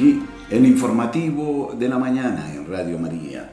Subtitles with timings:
[0.00, 3.52] Aquí el informativo de la mañana en Radio María.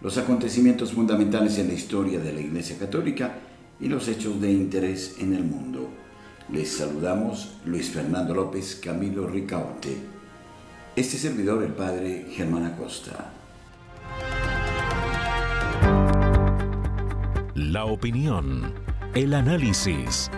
[0.00, 3.38] Los acontecimientos fundamentales en la historia de la Iglesia Católica
[3.78, 5.88] y los hechos de interés en el mundo.
[6.50, 9.96] Les saludamos Luis Fernando López Camilo Ricaurte.
[10.96, 13.32] Este servidor, el Padre Germán Acosta.
[17.54, 18.74] La opinión,
[19.14, 20.32] el análisis.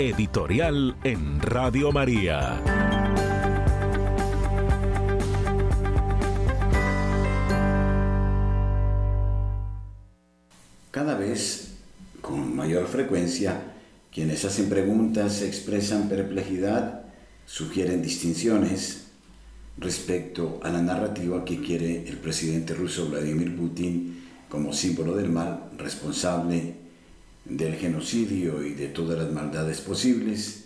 [0.00, 2.99] Editorial en Radio María.
[14.12, 17.02] Quienes hacen preguntas expresan perplejidad,
[17.46, 19.04] sugieren distinciones
[19.78, 25.70] respecto a la narrativa que quiere el presidente ruso Vladimir Putin como símbolo del mal,
[25.78, 26.74] responsable
[27.44, 30.64] del genocidio y de todas las maldades posibles,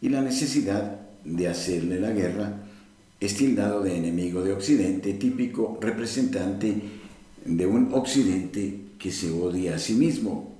[0.00, 2.60] y la necesidad de hacerle la guerra,
[3.20, 6.74] es tildado de enemigo de Occidente, típico representante
[7.44, 10.54] de un Occidente que se odia a sí mismo.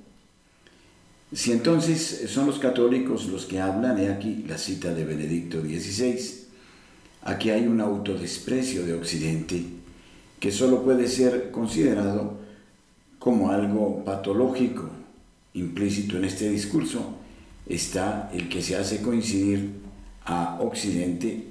[1.34, 6.16] Si entonces son los católicos los que hablan, he aquí la cita de Benedicto XVI,
[7.22, 9.64] aquí hay un autodesprecio de Occidente
[10.38, 12.38] que solo puede ser considerado
[13.18, 14.88] como algo patológico.
[15.54, 17.16] Implícito en este discurso
[17.66, 19.72] está el que se hace coincidir
[20.24, 21.46] a Occidente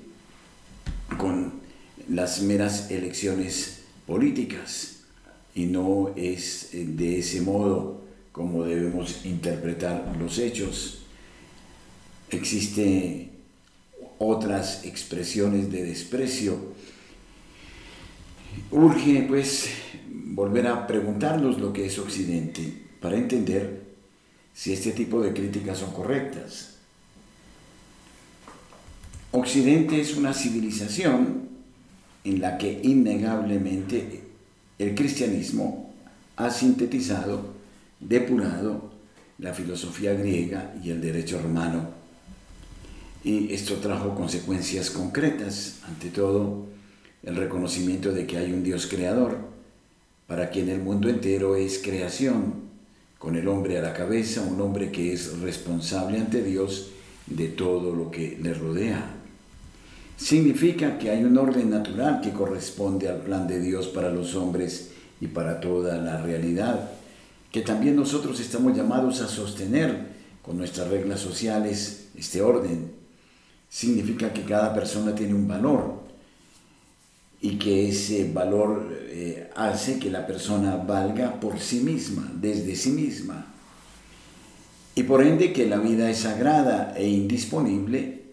[1.18, 1.52] con
[2.10, 5.00] las meras elecciones políticas
[5.54, 11.04] y no es de ese modo como debemos interpretar los hechos.
[12.30, 13.30] Existen
[14.18, 16.58] otras expresiones de desprecio.
[18.72, 19.70] Urge pues
[20.08, 23.84] volver a preguntarnos lo que es Occidente para entender
[24.54, 26.74] si este tipo de críticas son correctas.
[29.32, 31.50] Occidente es una civilización
[32.24, 34.22] en la que innegablemente
[34.80, 35.92] el cristianismo
[36.36, 37.54] ha sintetizado,
[38.08, 38.92] depurado
[39.40, 41.90] la filosofía griega y el derecho romano.
[43.24, 46.68] Y esto trajo consecuencias concretas, ante todo
[47.24, 49.38] el reconocimiento de que hay un Dios creador,
[50.28, 52.64] para quien el mundo entero es creación,
[53.18, 56.92] con el hombre a la cabeza, un hombre que es responsable ante Dios
[57.28, 59.16] de todo lo que le rodea.
[60.18, 64.92] Significa que hay un orden natural que corresponde al plan de Dios para los hombres
[65.22, 66.92] y para toda la realidad,
[67.54, 70.08] que también nosotros estamos llamados a sostener
[70.42, 72.92] con nuestras reglas sociales este orden.
[73.70, 76.02] Significa que cada persona tiene un valor
[77.42, 82.90] y que ese valor eh, hace que la persona valga por sí misma, desde sí
[82.90, 83.46] misma.
[84.96, 88.24] Y por ende que la vida es sagrada e indisponible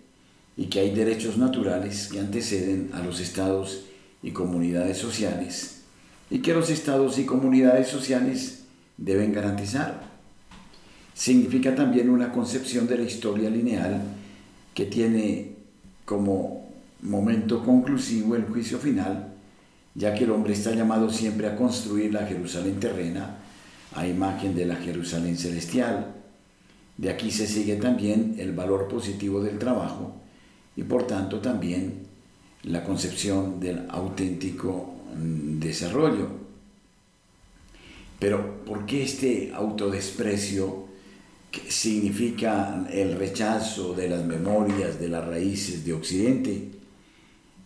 [0.57, 3.83] y que hay derechos naturales que anteceden a los estados
[4.23, 5.83] y comunidades sociales
[6.31, 8.60] y que los estados y comunidades sociales
[9.01, 10.03] deben garantizar.
[11.15, 14.03] Significa también una concepción de la historia lineal
[14.73, 15.57] que tiene
[16.05, 16.69] como
[17.03, 19.33] momento conclusivo el juicio final,
[19.95, 23.39] ya que el hombre está llamado siempre a construir la Jerusalén terrena
[23.95, 26.15] a imagen de la Jerusalén celestial.
[26.97, 30.15] De aquí se sigue también el valor positivo del trabajo
[30.77, 32.07] y por tanto también
[32.63, 36.50] la concepción del auténtico mm, desarrollo.
[38.21, 40.87] Pero ¿por qué este autodesprecio
[41.51, 46.69] que significa el rechazo de las memorias, de las raíces de Occidente,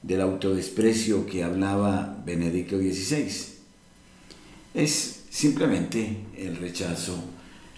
[0.02, 3.28] del autodesprecio que hablaba Benedicto XVI?
[4.72, 7.22] Es simplemente el rechazo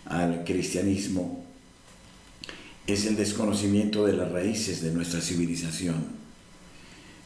[0.05, 1.47] al cristianismo
[2.87, 5.97] es el desconocimiento de las raíces de nuestra civilización.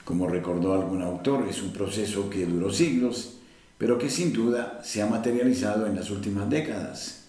[0.04, 3.39] Como recordó algún autor, es un proceso que duró siglos,
[3.80, 7.22] pero que sin duda se ha materializado en las últimas décadas.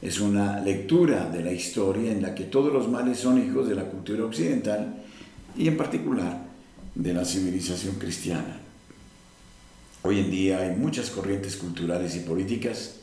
[0.00, 3.74] Es una lectura de la historia en la que todos los males son hijos de
[3.74, 5.02] la cultura occidental
[5.56, 6.40] y en particular
[6.94, 8.60] de la civilización cristiana.
[10.02, 12.98] Hoy en día hay muchas corrientes culturales y políticas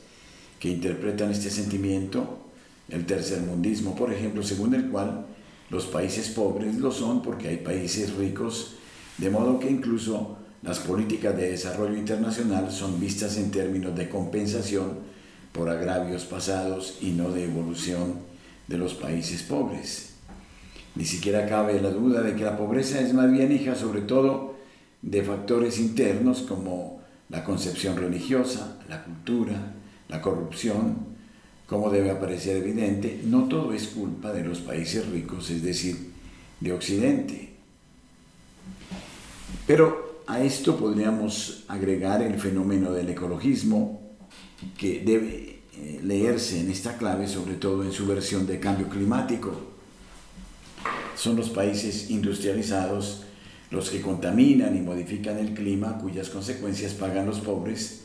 [0.58, 2.46] que interpretan este sentimiento
[2.88, 5.26] el tercermundismo, por ejemplo, según el cual
[5.70, 8.76] Los países pobres lo son porque hay países ricos,
[9.20, 15.00] de modo que incluso las políticas de desarrollo internacional son vistas en términos de compensación
[15.52, 18.16] por agravios pasados y no de evolución
[18.68, 20.14] de los países pobres.
[20.96, 24.56] Ni siquiera cabe la duda de que la pobreza es más bien hija sobre todo
[25.02, 29.74] de factores internos como la concepción religiosa, la cultura,
[30.10, 31.10] la corrupción,
[31.68, 36.12] como debe aparecer evidente, no todo es culpa de los países ricos, es decir,
[36.60, 37.54] de Occidente.
[39.68, 44.16] Pero a esto podríamos agregar el fenómeno del ecologismo,
[44.78, 49.52] que debe eh, leerse en esta clave, sobre todo en su versión de cambio climático.
[51.16, 53.24] Son los países industrializados
[53.72, 58.02] los que contaminan y modifican el clima, cuyas consecuencias pagan los pobres,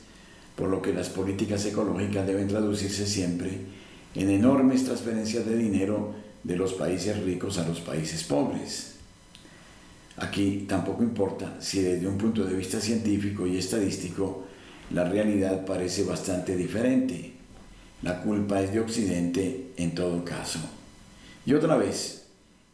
[0.56, 3.50] por lo que las políticas ecológicas deben traducirse siempre
[4.15, 8.94] en enormes transferencias de dinero de los países ricos a los países pobres.
[10.16, 14.44] Aquí tampoco importa si desde un punto de vista científico y estadístico
[14.93, 17.32] la realidad parece bastante diferente.
[18.02, 20.61] La culpa es de Occidente en todo caso.
[21.46, 22.26] Y otra vez,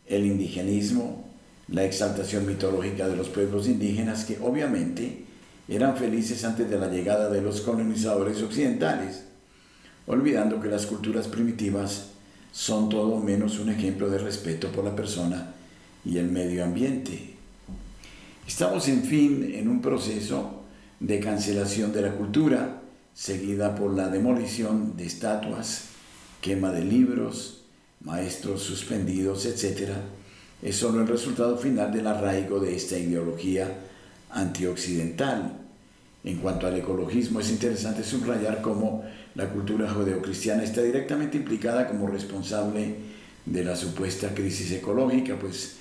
[0.07, 1.25] el indigenismo,
[1.69, 5.25] la exaltación mitológica de los pueblos indígenas que obviamente
[5.69, 9.25] eran felices antes de la llegada de los colonizadores occidentales,
[10.07, 12.09] olvidando que las culturas primitivas
[12.53, 15.55] son todo menos un ejemplo de respeto por la persona
[16.05, 17.30] y el medio ambiente.
[18.51, 20.65] Estamos, en fin, en un proceso
[20.99, 22.83] de cancelación de la cultura,
[23.15, 25.85] seguida por la demolición de estatuas,
[26.41, 27.63] quema de libros,
[28.01, 29.93] maestros suspendidos, etc.,
[30.63, 33.73] es solo el resultado final del arraigo de esta ideología
[34.31, 35.53] antioccidental.
[36.25, 39.05] En cuanto al ecologismo, es interesante subrayar cómo
[39.37, 42.97] la cultura judeocristiana está directamente implicada como responsable
[43.47, 45.77] de la supuesta crisis ecológica, pues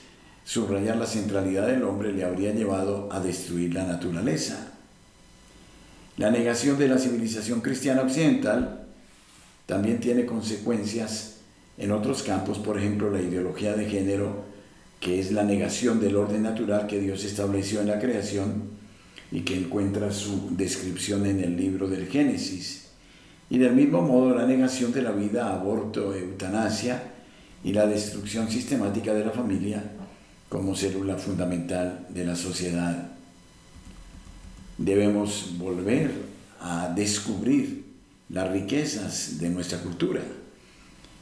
[0.50, 4.72] subrayar la centralidad del hombre le habría llevado a destruir la naturaleza.
[6.18, 8.88] La negación de la civilización cristiana occidental
[9.68, 11.42] también tiene consecuencias
[11.78, 14.44] en otros campos, por ejemplo, la ideología de género,
[15.00, 18.72] que es la negación del orden natural que Dios estableció en la creación,
[19.32, 22.88] y que encuentra su descripción en el libro del Génesis.
[23.52, 27.04] Y del mismo modo la negación de la vida, aborto, eutanasia
[27.64, 29.99] y la destrucción sistemática de la familia
[30.50, 33.12] como célula fundamental de la sociedad.
[34.78, 36.12] Debemos volver
[36.60, 37.86] a descubrir
[38.30, 40.22] las riquezas de nuestra cultura,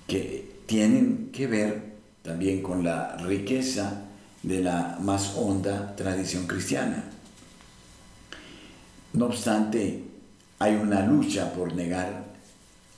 [0.07, 4.05] que tienen que ver también con la riqueza
[4.43, 7.03] de la más honda tradición cristiana.
[9.13, 10.03] No obstante,
[10.59, 12.25] hay una lucha por negar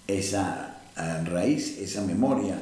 [0.07, 2.59] esa eh, raíz, esa memoria,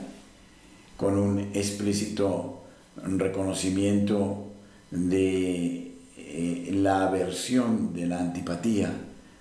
[0.96, 2.56] con un explícito
[3.06, 4.48] reconocimiento
[4.92, 8.92] de eh, la aversión, de la antipatía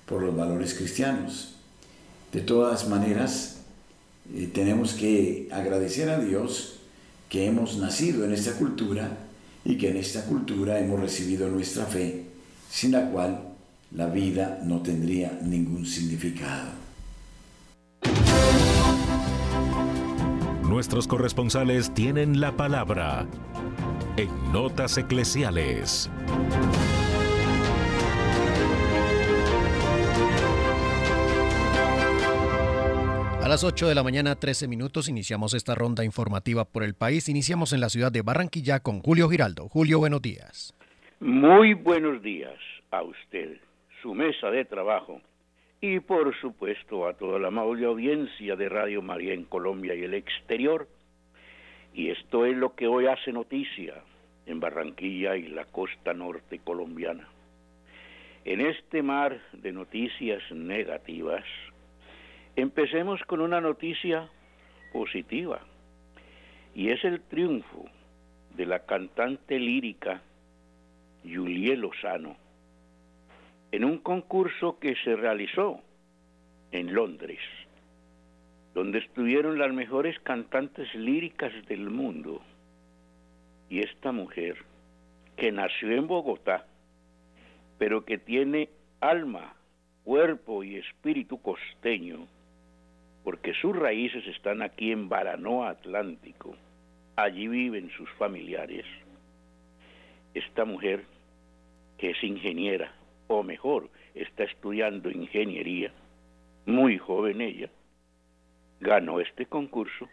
[0.06, 1.54] por los valores cristianos.
[2.32, 3.58] De todas maneras,
[4.34, 6.76] eh, tenemos que agradecer a Dios
[7.28, 9.18] que hemos nacido en esta cultura
[9.64, 12.24] y que en esta cultura hemos recibido nuestra fe,
[12.70, 13.40] sin la cual
[13.92, 16.86] la vida no tendría ningún significado.
[20.76, 23.24] Nuestros corresponsales tienen la palabra
[24.18, 26.10] en Notas Eclesiales.
[33.42, 37.30] A las 8 de la mañana, 13 minutos, iniciamos esta ronda informativa por el país.
[37.30, 39.70] Iniciamos en la ciudad de Barranquilla con Julio Giraldo.
[39.70, 40.74] Julio, buenos días.
[41.20, 42.58] Muy buenos días
[42.90, 43.56] a usted
[44.02, 45.22] su mesa de trabajo
[45.80, 50.14] y por supuesto a toda la amable audiencia de Radio María en Colombia y el
[50.14, 50.88] exterior.
[51.92, 53.94] Y esto es lo que hoy hace noticia
[54.46, 57.28] en Barranquilla y la costa norte colombiana.
[58.44, 61.44] En este mar de noticias negativas,
[62.54, 64.28] empecemos con una noticia
[64.92, 65.60] positiva,
[66.74, 67.86] y es el triunfo
[68.54, 70.22] de la cantante lírica
[71.24, 72.36] Julie Lozano,
[73.72, 75.80] en un concurso que se realizó
[76.72, 77.40] en Londres,
[78.74, 82.42] donde estuvieron las mejores cantantes líricas del mundo.
[83.68, 84.56] Y esta mujer,
[85.36, 86.66] que nació en Bogotá,
[87.78, 88.70] pero que tiene
[89.00, 89.54] alma,
[90.04, 92.26] cuerpo y espíritu costeño,
[93.24, 96.54] porque sus raíces están aquí en Baranoa Atlántico,
[97.16, 98.84] allí viven sus familiares.
[100.32, 101.04] Esta mujer,
[101.98, 102.92] que es ingeniera,
[103.28, 105.92] o mejor, está estudiando ingeniería,
[106.64, 107.68] muy joven ella,
[108.80, 110.08] ganó este concurso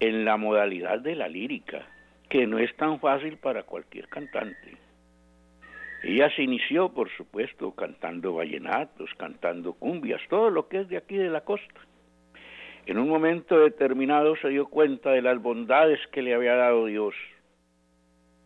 [0.00, 1.86] en la modalidad de la lírica,
[2.28, 4.76] que no es tan fácil para cualquier cantante.
[6.02, 11.16] Ella se inició, por supuesto, cantando vallenatos, cantando cumbias, todo lo que es de aquí
[11.16, 11.80] de la costa.
[12.86, 17.14] En un momento determinado se dio cuenta de las bondades que le había dado Dios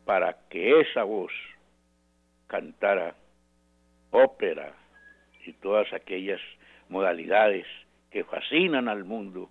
[0.07, 1.33] para que esa voz
[2.47, 3.15] cantara
[4.11, 4.75] ópera
[5.45, 6.41] y todas aquellas
[6.89, 7.67] modalidades
[8.11, 9.51] que fascinan al mundo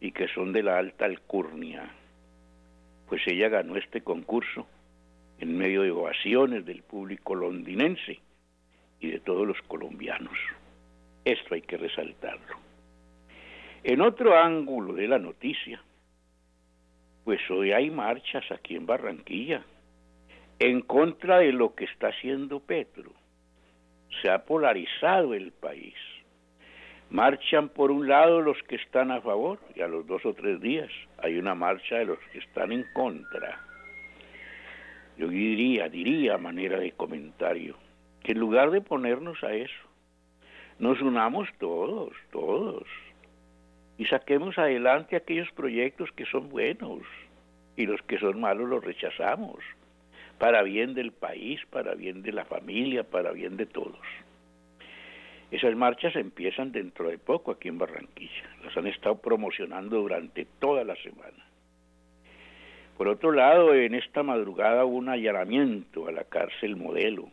[0.00, 1.88] y que son de la alta alcurnia.
[3.08, 4.66] Pues ella ganó este concurso
[5.38, 8.20] en medio de ovaciones del público londinense
[9.00, 10.36] y de todos los colombianos.
[11.24, 12.56] Esto hay que resaltarlo.
[13.84, 15.82] En otro ángulo de la noticia,
[17.24, 19.64] pues hoy hay marchas aquí en Barranquilla
[20.58, 23.12] en contra de lo que está haciendo Petro.
[24.20, 25.94] Se ha polarizado el país.
[27.10, 30.60] Marchan por un lado los que están a favor y a los dos o tres
[30.60, 33.60] días hay una marcha de los que están en contra.
[35.18, 37.76] Yo diría, diría a manera de comentario,
[38.22, 39.88] que en lugar de ponernos a eso,
[40.78, 42.88] nos unamos todos, todos,
[43.98, 47.02] y saquemos adelante aquellos proyectos que son buenos
[47.76, 49.58] y los que son malos los rechazamos,
[50.42, 54.00] para bien del país, para bien de la familia, para bien de todos.
[55.52, 60.82] Esas marchas empiezan dentro de poco aquí en Barranquilla, las han estado promocionando durante toda
[60.82, 61.46] la semana.
[62.98, 67.28] Por otro lado, en esta madrugada hubo un allanamiento a la cárcel modelo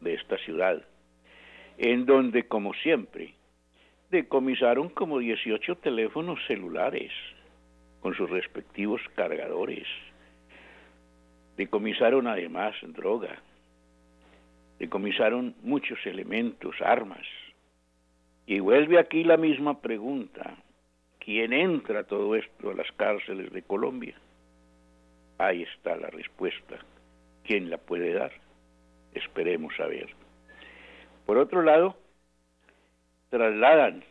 [0.00, 0.84] de esta ciudad,
[1.78, 3.34] en donde, como siempre,
[4.12, 7.10] decomisaron como 18 teléfonos celulares
[7.98, 9.88] con sus respectivos cargadores.
[11.56, 13.40] Decomisaron además droga.
[14.78, 17.26] Decomisaron muchos elementos, armas.
[18.46, 20.56] Y vuelve aquí la misma pregunta.
[21.18, 24.14] ¿Quién entra todo esto a las cárceles de Colombia?
[25.38, 26.78] Ahí está la respuesta.
[27.42, 28.32] ¿Quién la puede dar?
[29.14, 30.08] Esperemos a ver.
[31.24, 31.96] Por otro lado,
[33.30, 34.04] trasladan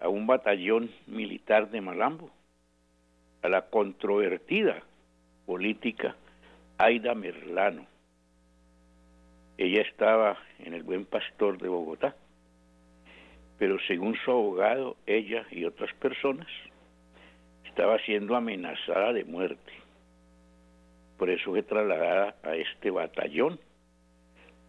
[0.00, 2.30] a un batallón militar de Malambo
[3.42, 4.82] a la controvertida
[5.46, 6.16] política
[6.78, 7.86] Aida Merlano.
[9.56, 12.16] Ella estaba en el Buen Pastor de Bogotá,
[13.58, 16.48] pero según su abogado, ella y otras personas
[17.64, 19.72] estaba siendo amenazada de muerte.
[21.18, 23.60] Por eso fue trasladada a este batallón,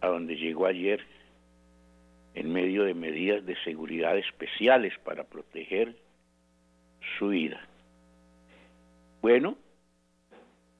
[0.00, 1.04] a donde llegó ayer
[2.34, 5.96] en medio de medidas de seguridad especiales para proteger
[7.18, 7.60] su vida.
[9.22, 9.56] Bueno,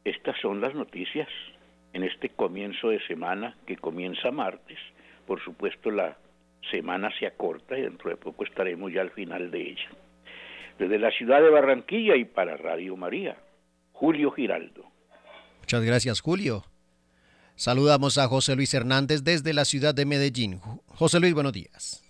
[0.06, 1.28] estas son las noticias
[1.92, 4.78] en este comienzo de semana que comienza martes.
[5.26, 6.16] Por supuesto, la
[6.70, 9.90] semana se acorta y dentro de poco estaremos ya al final de ella.
[10.78, 13.36] Desde la ciudad de Barranquilla y para Radio María,
[13.92, 14.84] Julio Giraldo.
[15.60, 16.64] Muchas gracias, Julio.
[17.56, 20.60] Saludamos a José Luis Hernández desde la ciudad de Medellín.
[20.86, 22.04] José Luis, buenos días.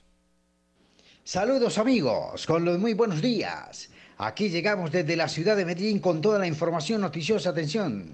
[1.24, 3.90] Saludos amigos, con los muy buenos días.
[4.18, 7.50] Aquí llegamos desde la ciudad de Medellín con toda la información noticiosa.
[7.50, 8.10] Atención.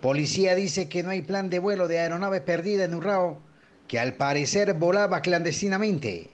[0.00, 3.38] Policía dice que no hay plan de vuelo de aeronave perdida en Urrao,
[3.86, 6.30] que al parecer volaba clandestinamente.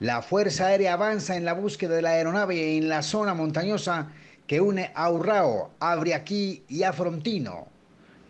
[0.00, 4.08] La Fuerza Aérea avanza en la búsqueda de la aeronave en la zona montañosa
[4.46, 7.68] que une a Urrao, Abriaquí y a Frontino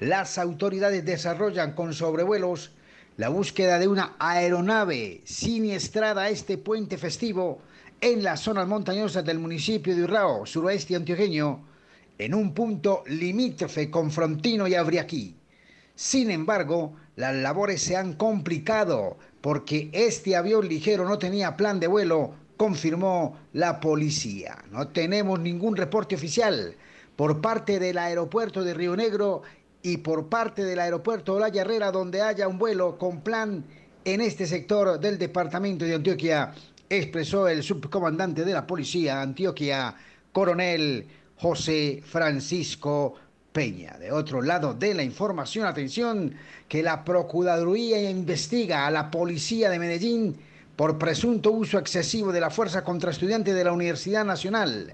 [0.00, 2.72] las autoridades desarrollan con sobrevuelos
[3.16, 7.62] la búsqueda de una aeronave siniestrada a este puente festivo
[8.00, 11.64] en las zonas montañosas del municipio de Urrao, suroeste antioqueño,
[12.18, 15.36] en un punto limítrofe con Frontino y Abriaquí.
[15.94, 21.86] Sin embargo, las labores se han complicado porque este avión ligero no tenía plan de
[21.86, 24.58] vuelo, confirmó la policía.
[24.70, 26.74] No tenemos ningún reporte oficial
[27.16, 29.42] por parte del aeropuerto de Río Negro
[29.82, 33.64] y por parte del aeropuerto La Herrera donde haya un vuelo con plan
[34.04, 36.52] en este sector del departamento de Antioquia,
[36.88, 39.94] expresó el subcomandante de la policía Antioquia,
[40.32, 43.14] coronel José Francisco
[43.52, 43.96] Peña.
[43.98, 46.34] De otro lado de la información, atención,
[46.68, 50.36] que la Procuraduría investiga a la policía de Medellín
[50.76, 54.92] por presunto uso excesivo de la fuerza contra estudiantes de la Universidad Nacional.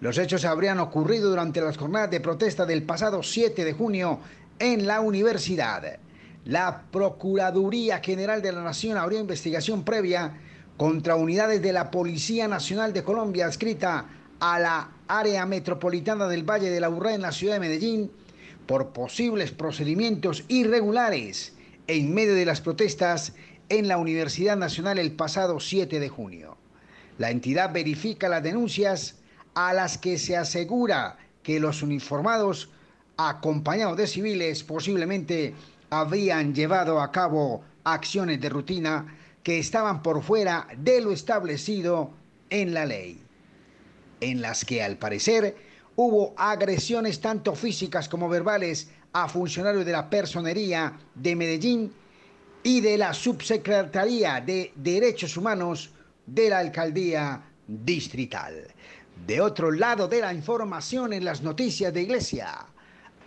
[0.00, 4.20] Los hechos habrían ocurrido durante las jornadas de protesta del pasado 7 de junio
[4.58, 5.98] en la universidad.
[6.44, 10.34] La Procuraduría General de la Nación abrió investigación previa
[10.76, 14.06] contra unidades de la Policía Nacional de Colombia adscrita
[14.40, 18.10] a la área metropolitana del Valle de la Urra en la ciudad de Medellín
[18.66, 21.54] por posibles procedimientos irregulares
[21.86, 23.32] en medio de las protestas
[23.68, 26.56] en la Universidad Nacional el pasado 7 de junio.
[27.18, 29.16] La entidad verifica las denuncias
[29.54, 32.70] a las que se asegura que los uniformados,
[33.16, 35.54] acompañados de civiles, posiblemente
[35.88, 39.06] habrían llevado a cabo acciones de rutina
[39.46, 42.10] que estaban por fuera de lo establecido
[42.50, 43.22] en la ley,
[44.20, 45.54] en las que al parecer
[45.94, 51.92] hubo agresiones tanto físicas como verbales a funcionarios de la personería de Medellín
[52.64, 55.90] y de la Subsecretaría de Derechos Humanos
[56.26, 58.74] de la Alcaldía Distrital.
[59.28, 62.66] De otro lado de la información en las noticias de Iglesia,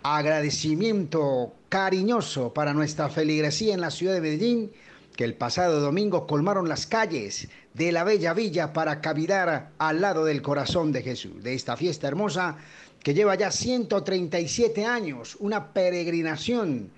[0.02, 4.70] agradecimiento cariñoso para nuestra feligresía en la ciudad de Medellín,
[5.20, 10.24] que el pasado domingo colmaron las calles de la Bella Villa para cavidar al lado
[10.24, 12.56] del corazón de Jesús, de esta fiesta hermosa
[13.02, 16.88] que lleva ya 137 años, una peregrinación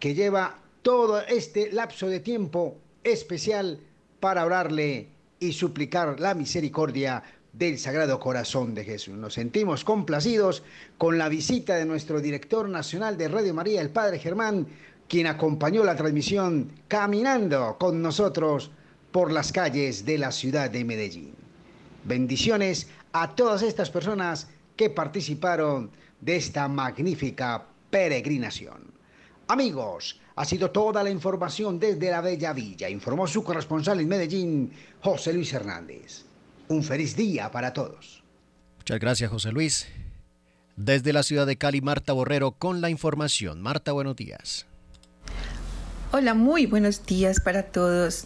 [0.00, 3.80] que lleva todo este lapso de tiempo especial
[4.18, 5.08] para orarle
[5.38, 7.22] y suplicar la misericordia
[7.52, 9.14] del Sagrado Corazón de Jesús.
[9.14, 10.62] Nos sentimos complacidos
[10.96, 14.68] con la visita de nuestro director nacional de Radio María, el Padre Germán,
[15.08, 18.70] quien acompañó la transmisión caminando con nosotros
[19.10, 21.34] por las calles de la ciudad de Medellín.
[22.04, 28.92] Bendiciones a todas estas personas que participaron de esta magnífica peregrinación.
[29.48, 34.72] Amigos, ha sido toda la información desde la Bella Villa, informó su corresponsal en Medellín,
[35.00, 36.26] José Luis Hernández.
[36.68, 38.22] Un feliz día para todos.
[38.76, 39.88] Muchas gracias, José Luis.
[40.76, 43.60] Desde la ciudad de Cali, Marta Borrero con la información.
[43.60, 44.67] Marta, buenos días.
[46.10, 48.24] Hola, muy buenos días para todos.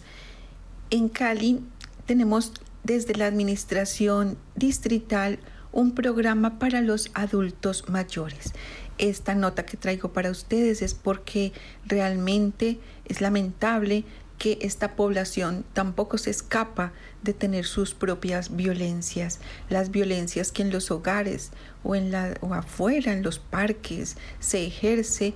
[0.89, 1.59] En Cali
[2.05, 2.53] tenemos
[2.85, 5.37] desde la administración distrital
[5.73, 8.53] un programa para los adultos mayores.
[8.99, 11.51] Esta nota que traigo para ustedes es porque
[11.85, 14.05] realmente es lamentable
[14.37, 20.71] que esta población tampoco se escapa de tener sus propias violencias, las violencias que en
[20.71, 21.51] los hogares
[21.83, 25.33] o en la o afuera en los parques se ejerce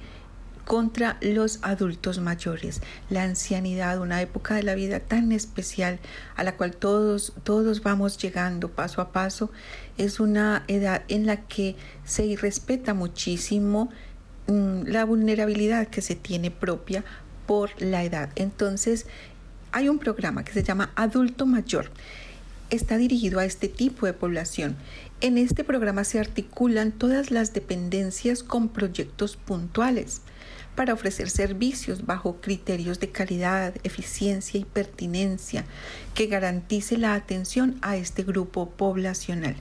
[0.68, 5.98] contra los adultos mayores, la ancianidad, una época de la vida tan especial
[6.36, 9.50] a la cual todos todos vamos llegando paso a paso,
[9.98, 13.90] es una edad en la que se irrespeta muchísimo
[14.48, 17.06] mm, la vulnerabilidad que se tiene propia
[17.46, 18.30] por la edad.
[18.36, 19.06] Entonces,
[19.72, 21.92] hay un programa que se llama Adulto Mayor.
[22.70, 24.76] Está dirigido a este tipo de población.
[25.22, 30.22] En este programa se articulan todas las dependencias con proyectos puntuales
[30.78, 35.66] para ofrecer servicios bajo criterios de calidad, eficiencia y pertinencia
[36.14, 39.56] que garantice la atención a este grupo poblacional.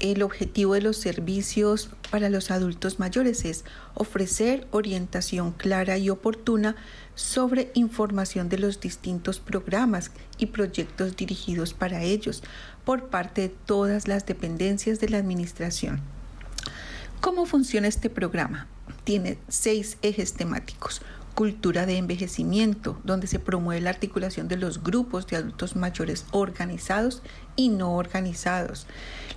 [0.00, 6.74] El objetivo de los servicios para los adultos mayores es ofrecer orientación clara y oportuna
[7.14, 12.42] sobre información de los distintos programas y proyectos dirigidos para ellos
[12.84, 16.00] por parte de todas las dependencias de la Administración.
[17.20, 18.66] ¿Cómo funciona este programa?
[19.06, 21.00] Tiene seis ejes temáticos
[21.36, 27.22] cultura de envejecimiento, donde se promueve la articulación de los grupos de adultos mayores organizados
[27.54, 28.88] y no organizados,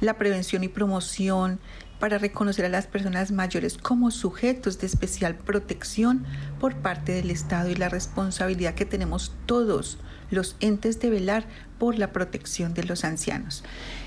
[0.02, 1.60] la prevención y promoción
[2.00, 6.26] para reconocer a las personas mayores como sujetos de especial protección
[6.60, 10.00] por parte del Estado y la responsabilidad que tenemos todos
[10.32, 11.46] los entes de velar
[11.78, 13.64] por la protección de los ancianos.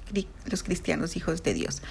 [0.45, 1.81] los cristianos hijos de Dios.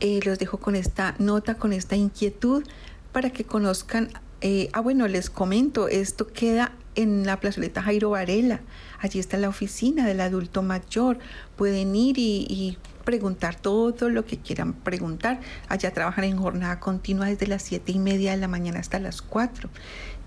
[0.00, 2.64] Eh, los dejo con esta nota, con esta inquietud
[3.12, 4.10] para que conozcan.
[4.40, 8.60] Eh, ah, bueno, les comento, esto queda en la plazoleta Jairo Varela.
[9.04, 11.18] Allí está la oficina del adulto mayor.
[11.56, 15.40] Pueden ir y, preguntar todo lo que quieran preguntar.
[15.68, 19.20] Allá trabajan en jornada continua desde las siete y media de la mañana hasta las
[19.20, 19.68] 4.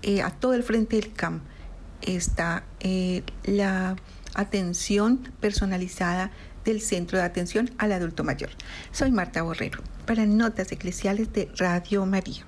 [0.02, 1.40] Eh, a todo el frente del CAM
[2.02, 3.96] está eh, la
[4.34, 6.30] atención personalizada
[6.64, 8.50] del Centro de Atención al Adulto Mayor.
[8.92, 12.46] Soy Marta Borrero para Notas Eclesiales de Radio María.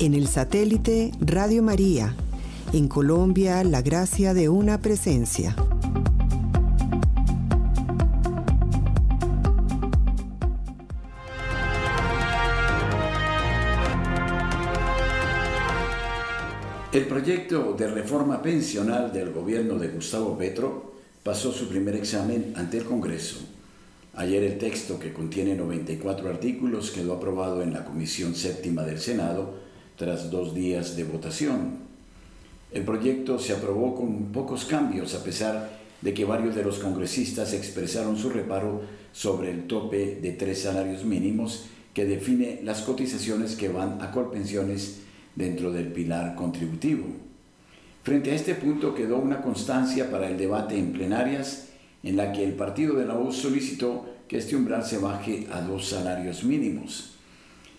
[0.00, 2.16] En el satélite Radio María,
[2.72, 5.54] en Colombia, la gracia de una presencia.
[16.92, 22.78] El proyecto de reforma pensional del gobierno de Gustavo Petro pasó su primer examen ante
[22.78, 23.36] el Congreso.
[24.16, 29.63] Ayer el texto, que contiene 94 artículos, quedó aprobado en la Comisión Séptima del Senado
[29.96, 31.84] tras dos días de votación.
[32.72, 37.52] El proyecto se aprobó con pocos cambios, a pesar de que varios de los congresistas
[37.52, 43.68] expresaron su reparo sobre el tope de tres salarios mínimos que define las cotizaciones que
[43.68, 45.00] van a colpensiones
[45.36, 47.06] dentro del pilar contributivo.
[48.02, 51.68] Frente a este punto quedó una constancia para el debate en plenarias
[52.02, 55.60] en la que el partido de la U solicitó que este umbral se baje a
[55.60, 57.13] dos salarios mínimos.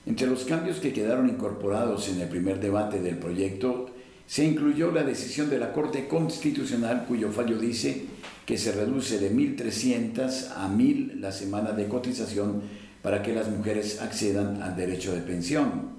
[0.05, 3.89] Entre los cambios que quedaron incorporados en el primer debate del proyecto
[4.27, 8.05] se incluyó la decisión de la Corte Constitucional cuyo fallo dice
[8.45, 12.61] que se reduce de 1.300 a 1.000 la semana de cotización
[13.01, 15.95] para que las mujeres accedan al derecho de pensión.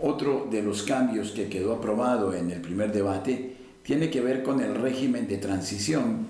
[0.00, 4.60] Otro de los cambios que quedó aprobado en el primer debate tiene que ver con
[4.60, 6.26] el régimen de transición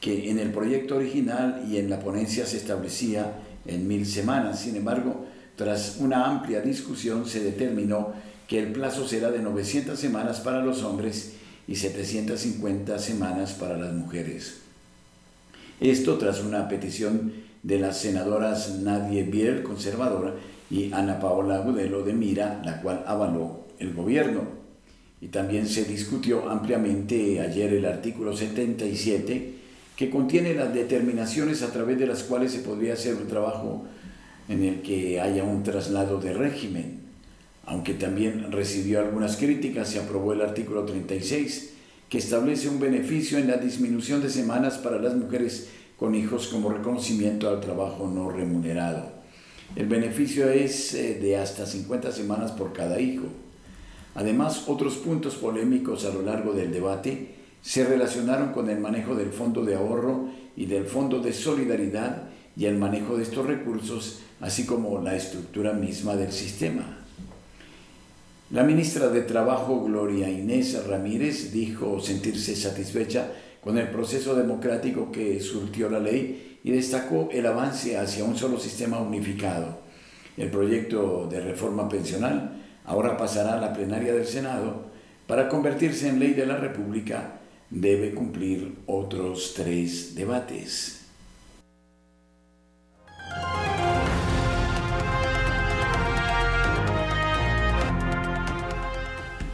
[0.00, 3.32] que en el proyecto original y en la ponencia se establecía
[3.66, 4.60] en mil semanas.
[4.60, 5.26] Sin embargo,
[5.58, 8.12] tras una amplia discusión se determinó
[8.46, 11.32] que el plazo será de 900 semanas para los hombres
[11.66, 14.58] y 750 semanas para las mujeres.
[15.80, 17.32] Esto tras una petición
[17.64, 20.34] de las senadoras Nadie Biel, conservadora,
[20.70, 24.42] y Ana Paola Agudelo de Mira, la cual avaló el gobierno.
[25.20, 29.54] Y también se discutió ampliamente ayer el artículo 77,
[29.96, 33.88] que contiene las determinaciones a través de las cuales se podría hacer un trabajo
[34.48, 37.00] en el que haya un traslado de régimen.
[37.66, 41.74] Aunque también recibió algunas críticas, se aprobó el artículo 36,
[42.08, 46.70] que establece un beneficio en la disminución de semanas para las mujeres con hijos como
[46.70, 49.18] reconocimiento al trabajo no remunerado.
[49.76, 53.26] El beneficio es eh, de hasta 50 semanas por cada hijo.
[54.14, 59.30] Además, otros puntos polémicos a lo largo del debate se relacionaron con el manejo del
[59.30, 64.66] fondo de ahorro y del fondo de solidaridad y el manejo de estos recursos así
[64.66, 66.98] como la estructura misma del sistema.
[68.50, 73.30] La ministra de Trabajo, Gloria Inés Ramírez, dijo sentirse satisfecha
[73.62, 78.58] con el proceso democrático que surtió la ley y destacó el avance hacia un solo
[78.58, 79.78] sistema unificado.
[80.36, 84.86] El proyecto de reforma pensional ahora pasará a la plenaria del Senado
[85.26, 87.40] para convertirse en ley de la República.
[87.70, 90.97] Debe cumplir otros tres debates.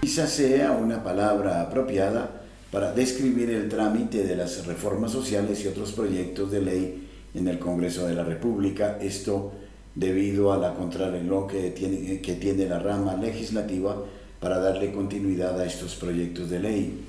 [0.05, 5.93] Quizás sea una palabra apropiada para describir el trámite de las reformas sociales y otros
[5.93, 9.53] proyectos de ley en el Congreso de la República, esto
[9.95, 13.97] debido a la contrarreloj que tiene, que tiene la rama legislativa
[14.41, 17.01] para darle continuidad a estos proyectos de ley.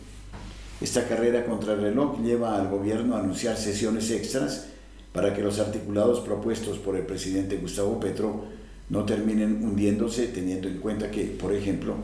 [0.80, 4.68] Esta carrera contrarreloj lleva al gobierno a anunciar sesiones extras
[5.12, 8.46] para que los articulados propuestos por el presidente Gustavo Petro
[8.88, 11.96] no terminen hundiéndose, teniendo en cuenta que, por ejemplo,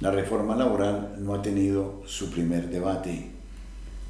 [0.00, 3.30] la reforma laboral no ha tenido su primer debate.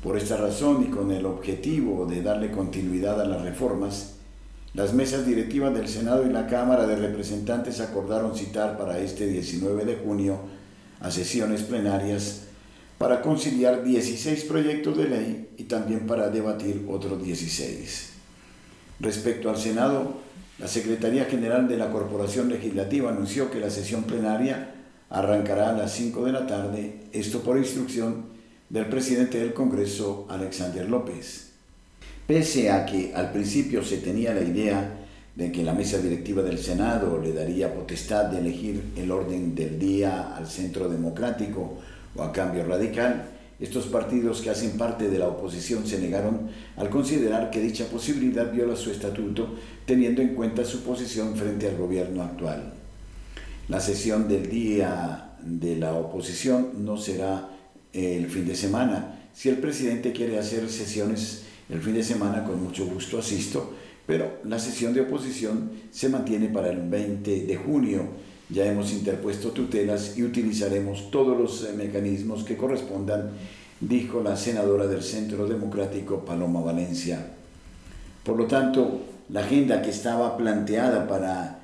[0.02, 4.14] Por esta razón y con el objetivo de darle continuidad a las reformas,
[4.74, 9.86] las mesas directivas del Senado y la Cámara de Representantes acordaron citar para este 19
[9.86, 10.38] de junio
[11.00, 12.42] a sesiones plenarias
[12.98, 18.10] para conciliar 16 proyectos de ley y también para debatir otros 16.
[19.00, 20.18] Respecto al Senado,
[20.58, 24.74] la Secretaría General de la Corporación Legislativa anunció que la sesión plenaria
[25.10, 28.26] arrancará a las 5 de la tarde, esto por instrucción
[28.68, 31.50] del presidente del Congreso, Alexander López.
[32.26, 36.58] Pese a que al principio se tenía la idea de que la mesa directiva del
[36.58, 41.78] Senado le daría potestad de elegir el orden del día al centro democrático
[42.16, 46.90] o a cambio radical, estos partidos que hacen parte de la oposición se negaron al
[46.90, 49.54] considerar que dicha posibilidad viola su estatuto,
[49.86, 52.77] teniendo en cuenta su posición frente al gobierno actual.
[53.68, 57.50] La sesión del día de la oposición no será
[57.92, 59.28] el fin de semana.
[59.34, 63.74] Si el presidente quiere hacer sesiones el fin de semana, con mucho gusto asisto,
[64.06, 68.04] pero la sesión de oposición se mantiene para el 20 de junio.
[68.48, 73.32] Ya hemos interpuesto tutelas y utilizaremos todos los eh, mecanismos que correspondan,
[73.80, 77.34] dijo la senadora del Centro Democrático Paloma Valencia.
[78.24, 81.57] Por lo tanto, la agenda que estaba planteada para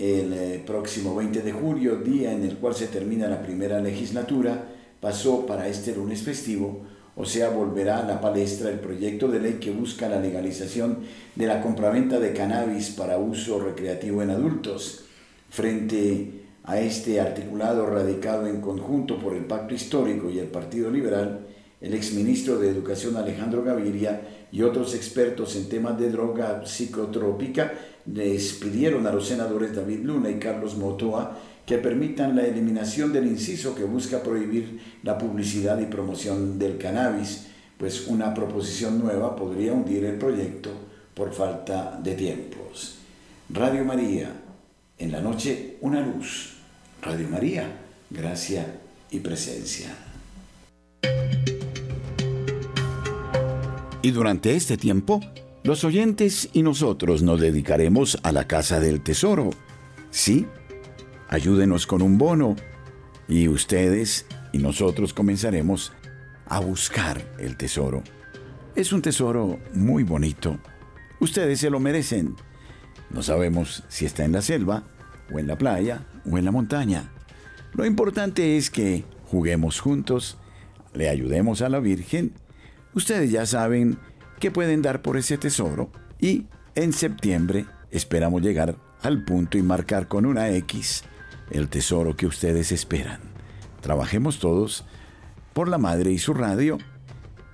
[0.00, 4.64] el eh, próximo 20 de julio, día en el cual se termina la primera legislatura,
[4.98, 6.86] pasó para este lunes festivo,
[7.16, 11.00] o sea, volverá a la palestra el proyecto de ley que busca la legalización
[11.34, 15.04] de la compraventa de cannabis para uso recreativo en adultos.
[15.50, 21.46] Frente a este articulado radicado en conjunto por el Pacto Histórico y el Partido Liberal,
[21.82, 27.72] el exministro de Educación Alejandro Gaviria y otros expertos en temas de droga psicotrópica
[28.06, 33.26] les pidieron a los senadores David Luna y Carlos Motoa que permitan la eliminación del
[33.26, 37.46] inciso que busca prohibir la publicidad y promoción del cannabis,
[37.78, 40.70] pues una proposición nueva podría hundir el proyecto
[41.14, 42.96] por falta de tiempos.
[43.50, 44.32] Radio María,
[44.98, 46.56] en la noche una luz.
[47.02, 47.66] Radio María,
[48.10, 49.94] gracia y presencia.
[54.02, 55.20] Y durante este tiempo,
[55.62, 59.50] los oyentes y nosotros nos dedicaremos a la Casa del Tesoro.
[60.10, 60.46] Sí,
[61.28, 62.56] ayúdenos con un bono
[63.28, 65.92] y ustedes y nosotros comenzaremos
[66.46, 68.02] a buscar el tesoro.
[68.74, 70.58] Es un tesoro muy bonito.
[71.20, 72.34] Ustedes se lo merecen.
[73.10, 74.84] No sabemos si está en la selva,
[75.32, 77.12] o en la playa, o en la montaña.
[77.74, 80.38] Lo importante es que juguemos juntos,
[80.92, 82.32] le ayudemos a la Virgen.
[82.94, 83.98] Ustedes ya saben
[84.40, 90.08] que pueden dar por ese tesoro y en septiembre esperamos llegar al punto y marcar
[90.08, 91.04] con una X
[91.50, 93.20] el tesoro que ustedes esperan.
[93.80, 94.84] Trabajemos todos
[95.52, 96.78] por la madre y su radio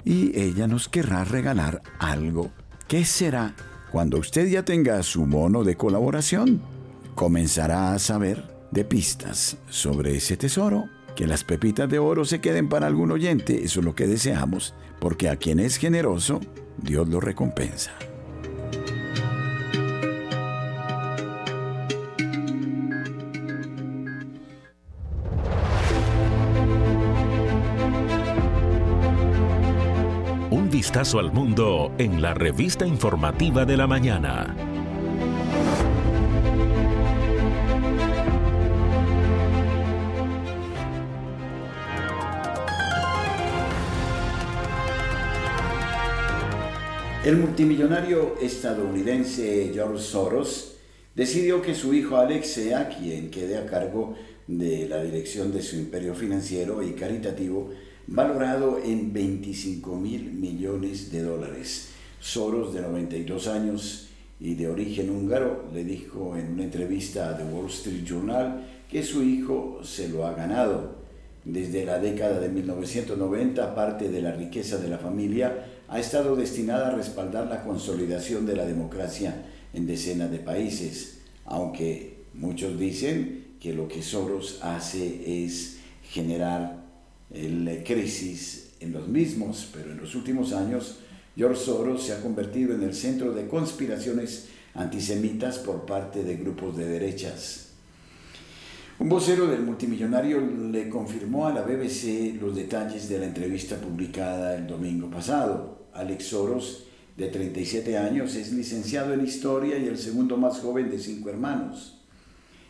[0.05, 2.51] y ella nos querrá regalar algo.
[2.88, 3.55] ¿Qué será?
[3.90, 6.61] Cuando usted ya tenga su mono de colaboración,
[7.14, 10.88] comenzará a saber de pistas sobre ese tesoro.
[11.16, 14.75] Que las pepitas de oro se queden para algún oyente, eso es lo que deseamos,
[15.01, 16.40] porque a quien es generoso,
[16.79, 17.93] Dios lo recompensa.
[30.77, 34.76] vistazo al mundo en la revista informativa de la mañana.
[47.27, 50.77] El multimillonario estadounidense George Soros
[51.12, 54.15] decidió que su hijo Alex sea quien quede a cargo
[54.47, 57.71] de la dirección de su imperio financiero y caritativo
[58.07, 61.89] valorado en 25 mil millones de dólares.
[62.21, 64.07] Soros, de 92 años
[64.39, 69.03] y de origen húngaro, le dijo en una entrevista a The Wall Street Journal que
[69.03, 71.05] su hijo se lo ha ganado.
[71.45, 76.88] Desde la década de 1990, parte de la riqueza de la familia ha estado destinada
[76.88, 83.72] a respaldar la consolidación de la democracia en decenas de países, aunque muchos dicen que
[83.72, 86.85] lo que Soros hace es generar
[87.31, 90.99] la crisis en los mismos, pero en los últimos años
[91.37, 96.77] George Soros se ha convertido en el centro de conspiraciones antisemitas por parte de grupos
[96.77, 97.66] de derechas.
[98.99, 104.57] Un vocero del multimillonario le confirmó a la BBC los detalles de la entrevista publicada
[104.57, 105.76] el domingo pasado.
[105.98, 106.85] Alex Soros,
[107.16, 111.96] de 37 años, es licenciado en historia y el segundo más joven de cinco hermanos.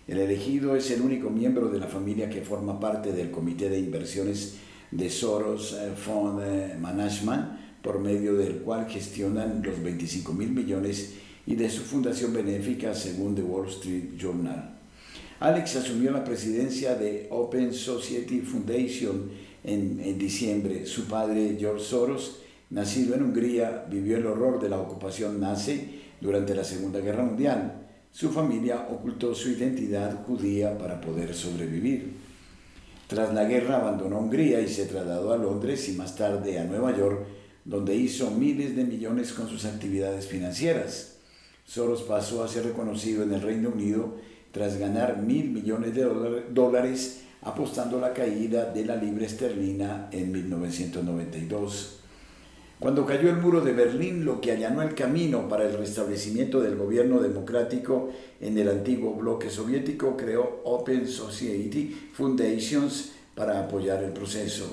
[0.07, 3.81] El elegido es el único miembro de la familia que forma parte del Comité de
[3.81, 4.55] Inversiones
[4.93, 11.15] de Soros eh, Fund eh, Management, por medio del cual gestionan los 25 mil millones
[11.45, 14.77] y de su fundación benéfica, según The Wall Street Journal.
[15.41, 19.31] Alex asumió la presidencia de Open Society Foundation
[19.65, 20.87] en, en diciembre.
[20.87, 26.55] Su padre, George Soros, nacido en Hungría, vivió el horror de la ocupación nazi durante
[26.55, 32.15] la Segunda Guerra Mundial su familia ocultó su identidad judía para poder sobrevivir.
[33.09, 36.97] Tras la guerra abandonó Hungría y se trasladó a Londres y más tarde a Nueva
[36.97, 37.27] York,
[37.67, 41.19] donde hizo miles de millones con sus actividades financieras.
[41.67, 44.17] Soros pasó a ser reconocido en el Reino Unido
[44.51, 46.05] tras ganar mil millones de
[46.55, 52.01] dólares apostando la caída de la libra esterlina en 1992.
[52.79, 56.77] Cuando cayó el muro de Berlín, lo que allanó el camino para el restablecimiento del
[56.77, 64.67] gobierno democrático en el antiguo bloque soviético, creó Open Society Foundations para apoyar el proceso.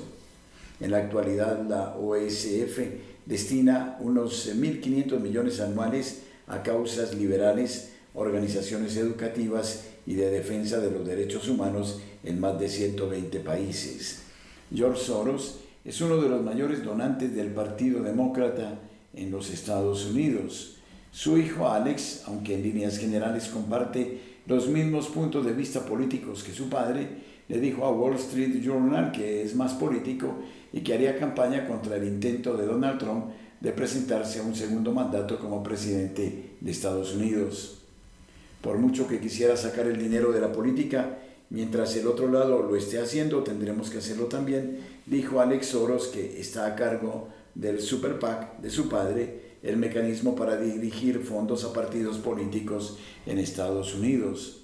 [0.82, 2.80] En la actualidad, la OSF
[3.26, 11.08] destina unos 1.500 millones anuales a causas liberales, organizaciones educativas y de defensa de los
[11.08, 14.24] derechos humanos en más de 120 países.
[14.74, 18.80] George Soros es uno de los mayores donantes del Partido Demócrata
[19.14, 20.78] en los Estados Unidos.
[21.12, 26.54] Su hijo Alex, aunque en líneas generales comparte los mismos puntos de vista políticos que
[26.54, 30.36] su padre, le dijo a Wall Street Journal que es más político
[30.72, 33.26] y que haría campaña contra el intento de Donald Trump
[33.60, 37.80] de presentarse a un segundo mandato como presidente de Estados Unidos.
[38.62, 41.18] Por mucho que quisiera sacar el dinero de la política,
[41.50, 46.40] Mientras el otro lado lo esté haciendo, tendremos que hacerlo también, dijo Alex Soros, que
[46.40, 51.72] está a cargo del Super PAC de su padre, el mecanismo para dirigir fondos a
[51.72, 54.62] partidos políticos en Estados Unidos.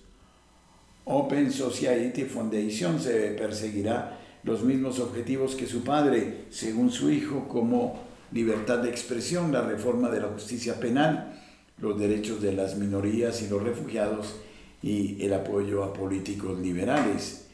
[1.06, 8.00] Open Society Foundation se perseguirá los mismos objetivos que su padre, según su hijo, como
[8.32, 11.39] libertad de expresión, la reforma de la justicia penal,
[11.80, 14.36] los derechos de las minorías y los refugiados,
[14.82, 17.48] y el apoyo a políticos liberales.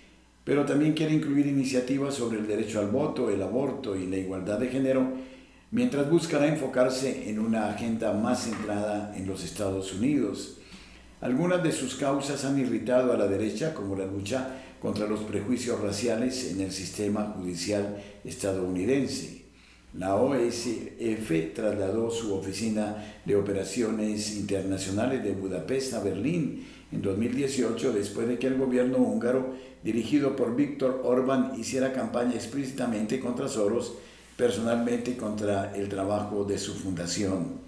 [0.44, 4.60] Pero también quiere incluir iniciativas sobre el derecho al voto, el aborto y la igualdad
[4.60, 5.08] de género,
[5.72, 10.60] mientras buscará enfocarse en una agenda más centrada en los Estados Unidos.
[11.22, 15.82] Algunas de sus causas han irritado a la derecha, como la lucha contra los prejuicios
[15.82, 19.46] raciales en el sistema judicial estadounidense.
[19.98, 28.28] La OSF trasladó su oficina de operaciones internacionales de Budapest a Berlín en 2018 después
[28.28, 29.54] de que el gobierno húngaro,
[29.84, 33.96] dirigido por Víctor Orbán, hiciera campaña explícitamente contra Soros,
[34.38, 37.60] personalmente contra el trabajo de su fundación.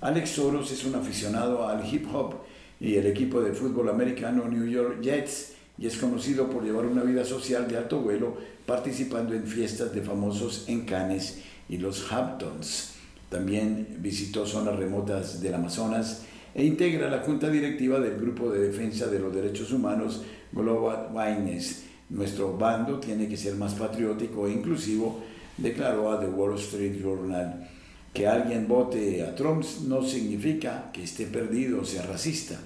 [0.00, 2.36] Alex Soros es un aficionado al hip hop
[2.80, 7.02] y el equipo de fútbol americano New York Jets y es conocido por llevar una
[7.02, 12.94] vida social de alto vuelo participando en fiestas de famosos en Cannes y los Hamptons.
[13.28, 16.22] También visitó zonas remotas del Amazonas
[16.58, 21.84] e integra la junta directiva del Grupo de Defensa de los Derechos Humanos Global Witness.
[22.10, 25.22] Nuestro bando tiene que ser más patriótico e inclusivo,
[25.56, 27.68] declaró a The Wall Street Journal.
[28.12, 32.58] Que alguien vote a Trump no significa que esté perdido o sea racista.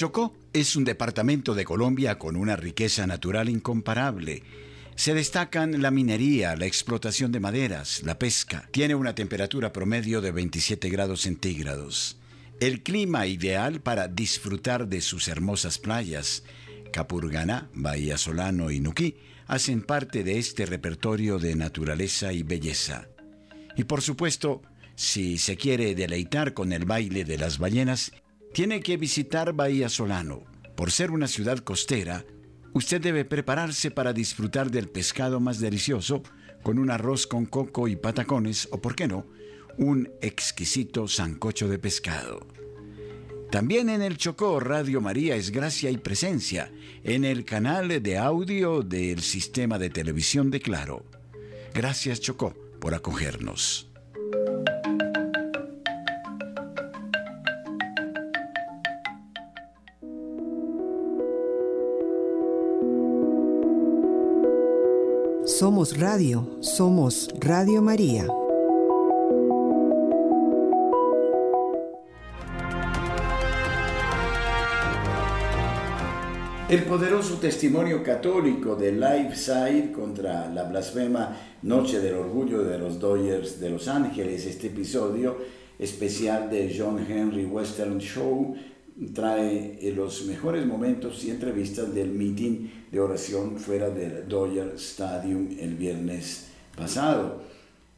[0.00, 4.42] Chocó es un departamento de Colombia con una riqueza natural incomparable.
[4.94, 8.66] Se destacan la minería, la explotación de maderas, la pesca.
[8.72, 12.16] Tiene una temperatura promedio de 27 grados centígrados.
[12.60, 16.44] El clima ideal para disfrutar de sus hermosas playas.
[16.94, 23.06] Capurganá, Bahía Solano y Nuquí hacen parte de este repertorio de naturaleza y belleza.
[23.76, 24.62] Y por supuesto,
[24.94, 28.12] si se quiere deleitar con el baile de las ballenas,
[28.52, 30.44] tiene que visitar Bahía Solano.
[30.76, 32.24] Por ser una ciudad costera,
[32.72, 36.22] usted debe prepararse para disfrutar del pescado más delicioso
[36.62, 39.26] con un arroz con coco y patacones o, por qué no,
[39.78, 42.46] un exquisito sancocho de pescado.
[43.50, 46.70] También en el Chocó, Radio María es gracia y presencia
[47.02, 51.04] en el canal de audio del sistema de televisión de Claro.
[51.74, 53.89] Gracias Chocó por acogernos.
[65.60, 68.26] Somos Radio, somos Radio María.
[76.70, 78.90] El poderoso testimonio católico de
[79.34, 85.36] Side contra la blasfema Noche del Orgullo de los Dodgers de Los Ángeles, este episodio
[85.78, 88.54] especial de John Henry Western Show,
[89.12, 95.74] trae los mejores momentos y entrevistas del meeting de oración fuera del Dodger Stadium el
[95.74, 97.42] viernes pasado.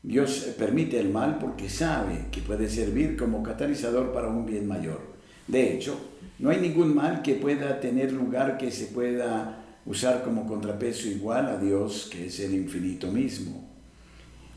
[0.03, 5.01] Dios permite el mal porque sabe que puede servir como catalizador para un bien mayor.
[5.47, 5.97] De hecho,
[6.38, 11.47] no hay ningún mal que pueda tener lugar que se pueda usar como contrapeso igual
[11.47, 13.68] a Dios, que es el infinito mismo.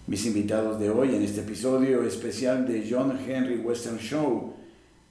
[0.07, 4.53] Mis invitados de hoy en este episodio especial de John Henry Western Show,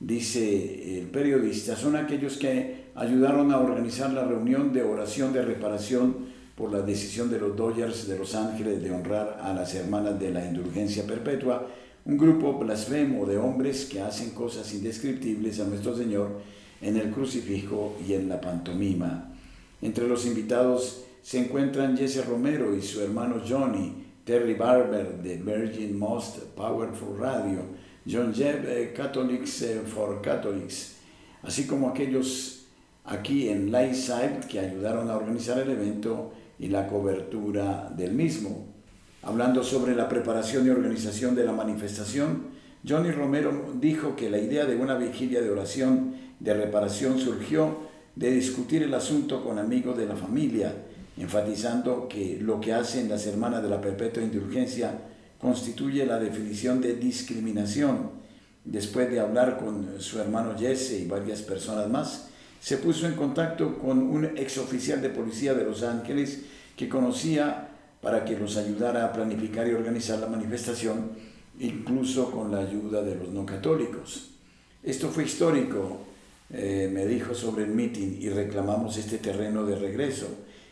[0.06, 6.34] dice el periodista, son aquellos que ayudaron a organizar la reunión de oración de reparación
[6.54, 10.30] por la decisión de los Dodgers de Los Ángeles de honrar a las hermanas de
[10.30, 11.66] la indulgencia perpetua,
[12.04, 16.40] un grupo blasfemo de hombres que hacen cosas indescriptibles a nuestro Señor
[16.82, 19.32] en el crucifijo y en la pantomima.
[19.80, 25.98] Entre los invitados se encuentran Jesse Romero y su hermano Johnny, Terry Barber de Virgin
[25.98, 27.60] Most Powerful Radio,
[28.06, 30.96] John Jebb, eh, Catholics eh, for Catholics,
[31.42, 32.66] así como aquellos
[33.04, 38.66] aquí en Lightside que ayudaron a organizar el evento y la cobertura del mismo.
[39.22, 42.48] Hablando sobre la preparación y organización de la manifestación,
[42.86, 47.78] Johnny Romero dijo que la idea de una vigilia de oración de reparación surgió
[48.14, 50.74] de discutir el asunto con amigos de la familia,
[51.16, 54.92] enfatizando que lo que hacen las hermanas de la perpetua indulgencia
[55.44, 58.12] constituye la definición de discriminación.
[58.64, 62.28] Después de hablar con su hermano Jesse y varias personas más,
[62.62, 66.44] se puso en contacto con un exoficial de policía de Los Ángeles
[66.78, 67.68] que conocía
[68.00, 71.10] para que los ayudara a planificar y organizar la manifestación,
[71.60, 74.30] incluso con la ayuda de los no católicos.
[74.82, 76.06] Esto fue histórico,
[76.48, 80.26] eh, me dijo sobre el meeting y reclamamos este terreno de regreso.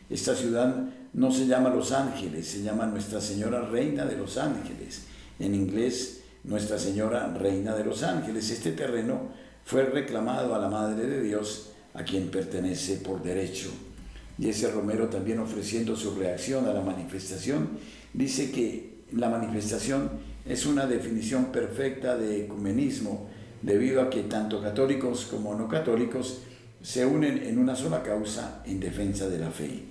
[0.08, 5.02] Esta ciudad no se llama Los Ángeles, se llama Nuestra Señora Reina de Los Ángeles.
[5.38, 8.50] En inglés, Nuestra Señora Reina de Los Ángeles.
[8.50, 9.28] Este terreno
[9.64, 13.70] fue reclamado a la Madre de Dios, a quien pertenece por derecho.
[14.38, 17.68] Y ese Romero también ofreciendo su reacción a la manifestación,
[18.14, 20.10] dice que la manifestación
[20.46, 23.28] es una definición perfecta de ecumenismo,
[23.60, 26.40] debido a que tanto católicos como no católicos
[26.80, 29.84] se unen en una sola causa en defensa de la fe.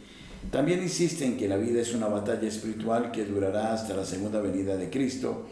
[0.49, 4.41] También insiste en que la vida es una batalla espiritual que durará hasta la segunda
[4.41, 5.47] venida de Cristo,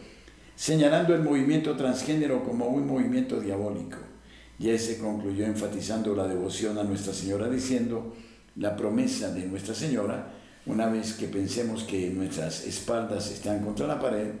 [0.56, 3.98] señalando el movimiento transgénero como un movimiento diabólico.
[4.58, 8.14] Y ese concluyó enfatizando la devoción a Nuestra Señora diciendo,
[8.56, 10.32] la promesa de Nuestra Señora,
[10.66, 14.32] una vez que pensemos que nuestras espaldas están contra la pared,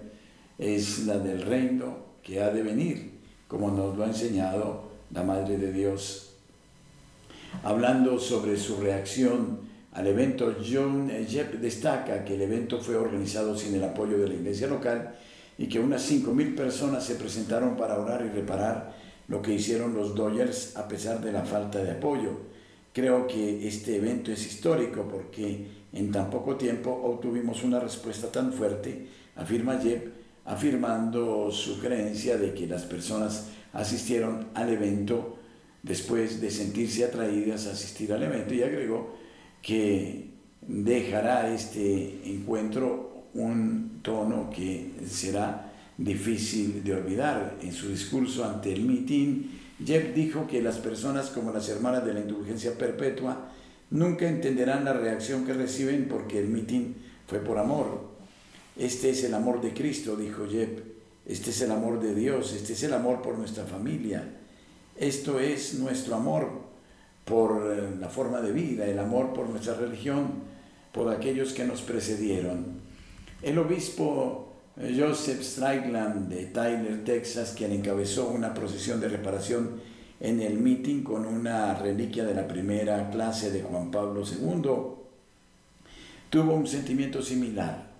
[0.58, 3.12] es la del reino que ha de venir,
[3.48, 6.34] como nos lo ha enseñado la Madre de Dios.
[7.62, 13.74] Hablando sobre su reacción al evento, John Jepp destaca que el evento fue organizado sin
[13.74, 15.16] el apoyo de la iglesia local
[15.58, 18.94] y que unas 5.000 personas se presentaron para orar y reparar
[19.26, 22.30] lo que hicieron los Dodgers a pesar de la falta de apoyo.
[22.92, 28.52] Creo que este evento es histórico porque en tan poco tiempo obtuvimos una respuesta tan
[28.52, 30.06] fuerte, afirma Jepp,
[30.44, 35.36] afirmando su creencia de que las personas asistieron al evento
[35.82, 39.19] después de sentirse atraídas a asistir al evento y agregó
[39.62, 40.30] que
[40.62, 47.56] dejará este encuentro un tono que será difícil de olvidar.
[47.62, 52.14] En su discurso ante el mitin, Jeff dijo que las personas como las hermanas de
[52.14, 53.48] la indulgencia perpetua
[53.90, 56.96] nunca entenderán la reacción que reciben porque el mitin
[57.26, 58.10] fue por amor.
[58.76, 60.70] Este es el amor de Cristo, dijo Jeff.
[61.26, 64.24] Este es el amor de Dios, este es el amor por nuestra familia.
[64.96, 66.69] Esto es nuestro amor
[67.24, 70.50] por eh, la forma de vida, el amor por nuestra religión,
[70.92, 72.80] por aquellos que nos precedieron.
[73.42, 79.80] El obispo eh, Joseph Strickland de Tyler, Texas, quien encabezó una procesión de reparación
[80.20, 84.70] en el meeting con una reliquia de la primera clase de Juan Pablo II,
[86.28, 87.90] tuvo un sentimiento similar.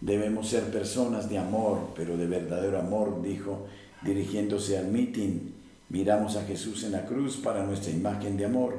[0.00, 3.66] Debemos ser personas de amor, pero de verdadero amor, dijo,
[4.02, 5.53] dirigiéndose al meeting
[5.88, 8.78] Miramos a Jesús en la cruz para nuestra imagen de amor.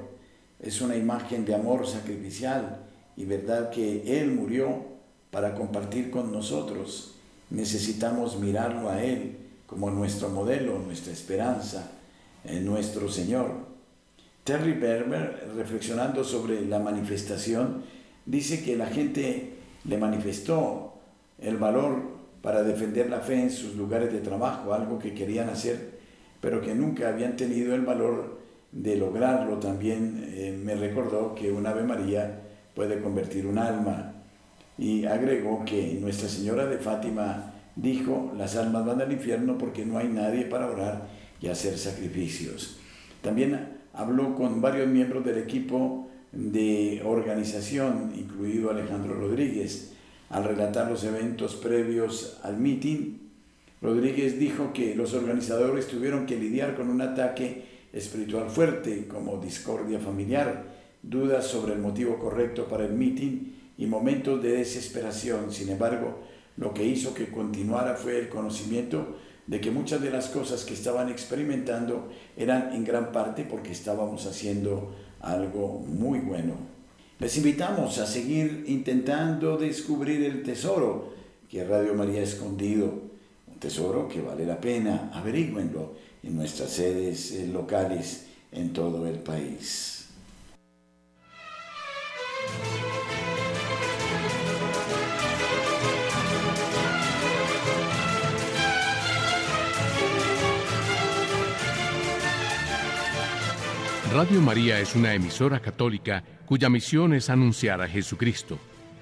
[0.60, 2.86] Es una imagen de amor sacrificial
[3.16, 4.84] y verdad que Él murió
[5.32, 7.16] para compartir con nosotros.
[7.50, 9.38] Necesitamos mirarlo a Él
[9.68, 11.92] como nuestro modelo, nuestra esperanza,
[12.44, 13.52] en nuestro Señor.
[14.44, 17.84] Terry Berber, reflexionando sobre la manifestación,
[18.26, 20.94] dice que la gente le manifestó
[21.40, 25.95] el valor para defender la fe en sus lugares de trabajo, algo que querían hacer
[26.46, 28.38] pero que nunca habían tenido el valor
[28.72, 29.58] de lograrlo.
[29.58, 32.40] También eh, me recordó que un Ave María
[32.76, 34.14] puede convertir un alma.
[34.78, 39.98] Y agregó que Nuestra Señora de Fátima dijo, las almas van al infierno porque no
[39.98, 41.08] hay nadie para orar
[41.42, 42.78] y hacer sacrificios.
[43.24, 49.94] También habló con varios miembros del equipo de organización, incluido Alejandro Rodríguez,
[50.30, 53.25] al relatar los eventos previos al meeting
[53.82, 60.00] Rodríguez dijo que los organizadores tuvieron que lidiar con un ataque espiritual fuerte como discordia
[60.00, 65.52] familiar dudas sobre el motivo correcto para el meeting y momentos de desesperación.
[65.52, 66.20] Sin embargo,
[66.58, 69.18] lo que hizo que continuara fue el conocimiento
[69.48, 74.26] de que muchas de las cosas que estaban experimentando eran en gran parte porque estábamos
[74.26, 76.56] haciendo algo muy bueno.
[77.20, 81.14] Les invitamos a seguir intentando descubrir el tesoro
[81.50, 82.94] que Radio María ha escondido,
[83.60, 89.96] tesoro que vale la pena, averigüenlo en nuestras sedes eh, locales en todo el país.
[104.16, 108.58] Radio María es una emisora católica cuya misión es anunciar a Jesucristo.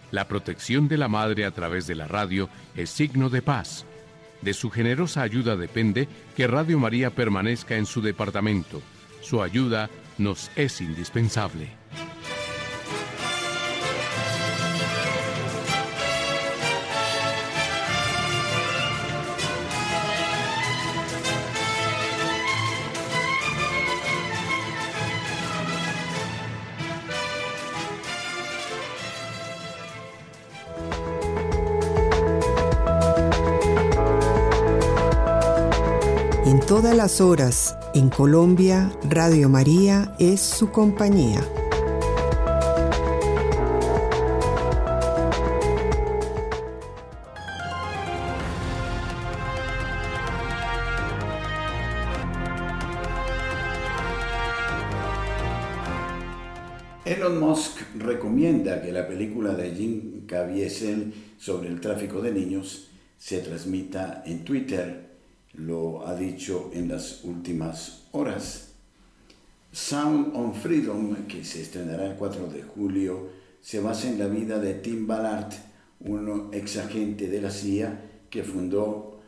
[0.09, 3.85] La protección de la Madre a través de la radio es signo de paz.
[4.43, 8.81] De su generosa ayuda depende que Radio María permanezca en su departamento.
[9.21, 11.69] Su ayuda nos es indispensable.
[37.03, 41.41] Las horas, en Colombia, Radio María es su compañía.
[57.03, 62.87] Elon Musk recomienda que la película de Jim Caviezel sobre el tráfico de niños
[63.17, 65.12] se transmita en Twitter
[65.53, 68.73] lo ha dicho en las últimas horas.
[69.71, 73.29] Sound on Freedom, que se estrenará el 4 de julio,
[73.61, 75.51] se basa en la vida de Tim Ballard,
[76.01, 79.19] un ex agente de la CIA que fundó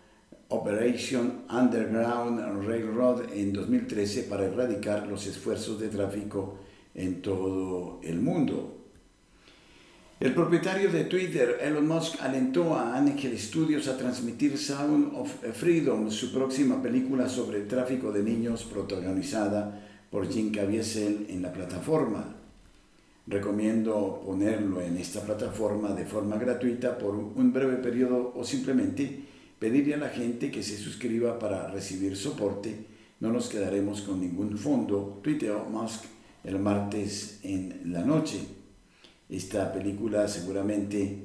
[0.50, 6.60] Operation Underground Railroad en 2013 para erradicar los esfuerzos de tráfico
[6.94, 8.85] en todo el mundo.
[10.26, 16.10] El propietario de Twitter, Elon Musk, alentó a Angel Studios a transmitir Sound of Freedom,
[16.10, 22.38] su próxima película sobre el tráfico de niños protagonizada por Jim Caviezel en la plataforma.
[23.28, 29.26] Recomiendo ponerlo en esta plataforma de forma gratuita por un breve periodo o simplemente
[29.60, 32.76] pedirle a la gente que se suscriba para recibir soporte.
[33.20, 36.06] No nos quedaremos con ningún fondo, tuiteó Musk
[36.44, 38.65] el martes en la noche.
[39.30, 41.20] Esta película seguramente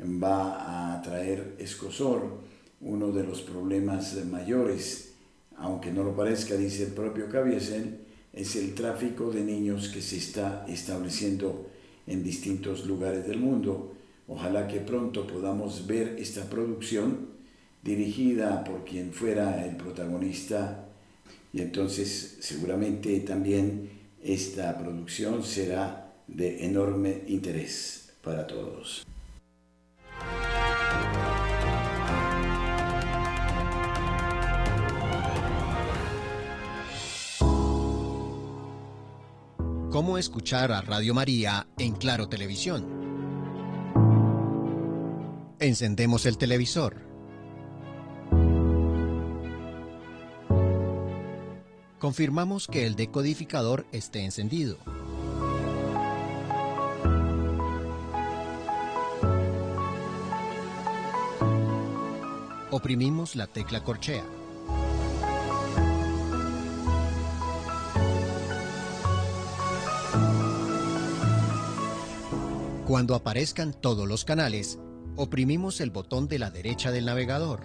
[0.00, 2.40] va a traer escosor,
[2.80, 5.14] uno de los problemas mayores,
[5.56, 8.00] aunque no lo parezca, dice el propio Caviezel,
[8.32, 11.70] es el tráfico de niños que se está estableciendo
[12.06, 13.94] en distintos lugares del mundo.
[14.28, 17.28] Ojalá que pronto podamos ver esta producción
[17.82, 20.84] dirigida por quien fuera el protagonista
[21.52, 23.88] y entonces seguramente también
[24.22, 29.06] esta producción será de enorme interés para todos.
[39.96, 42.84] ¿Cómo escuchar a Radio María en Claro Televisión?
[45.58, 47.00] Encendemos el televisor.
[51.98, 54.76] Confirmamos que el decodificador esté encendido.
[62.76, 64.22] Oprimimos la tecla corchea.
[72.86, 74.78] Cuando aparezcan todos los canales,
[75.16, 77.60] oprimimos el botón de la derecha del navegador.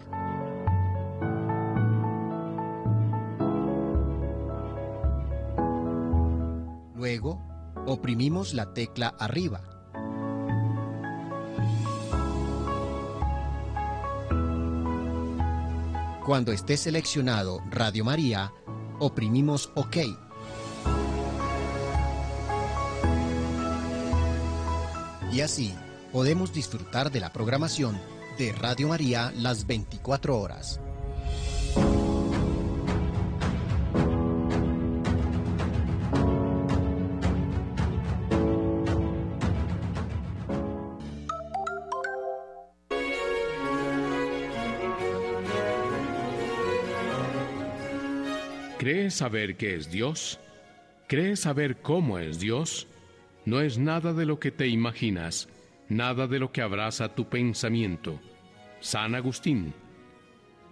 [6.96, 7.42] Luego,
[7.86, 9.81] oprimimos la tecla arriba.
[16.32, 18.54] Cuando esté seleccionado Radio María,
[19.00, 19.98] oprimimos OK.
[25.34, 25.76] Y así
[26.14, 28.00] podemos disfrutar de la programación
[28.38, 30.80] de Radio María las 24 horas.
[49.12, 50.40] ¿Crees saber qué es Dios?
[51.10, 52.88] ¿Crees saber cómo es Dios?
[53.46, 55.50] no es nada de lo que te imaginas,
[55.90, 58.22] nada de lo que abraza tu pensamiento.
[58.80, 59.74] San Agustín.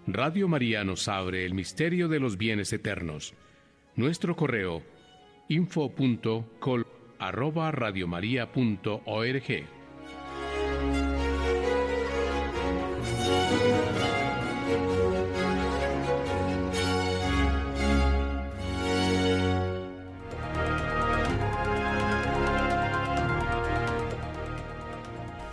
[0.07, 3.33] Radio María nos abre el misterio de los bienes eternos.
[3.97, 4.83] Nuestro correo
[5.49, 6.87] info.col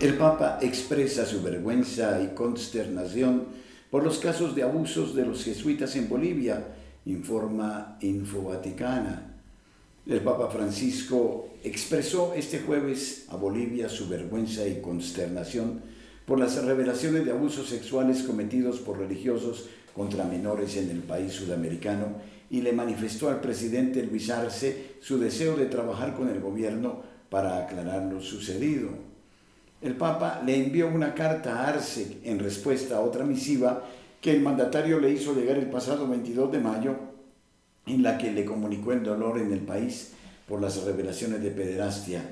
[0.06, 3.46] El Papa expresa su vergüenza y consternación
[3.90, 6.64] por los casos de abusos de los jesuitas en Bolivia,
[7.06, 9.34] informa Info Vaticana.
[10.06, 15.80] El Papa Francisco expresó este jueves a Bolivia su vergüenza y consternación
[16.24, 22.14] por las revelaciones de abusos sexuales cometidos por religiosos contra menores en el país sudamericano
[22.48, 27.58] y le manifestó al presidente Luis Arce su deseo de trabajar con el gobierno para
[27.58, 29.05] aclarar lo sucedido
[29.82, 33.84] el Papa le envió una carta a Arce en respuesta a otra misiva
[34.20, 36.96] que el mandatario le hizo llegar el pasado 22 de mayo,
[37.86, 40.12] en la que le comunicó el dolor en el país
[40.48, 42.22] por las revelaciones de pederastia.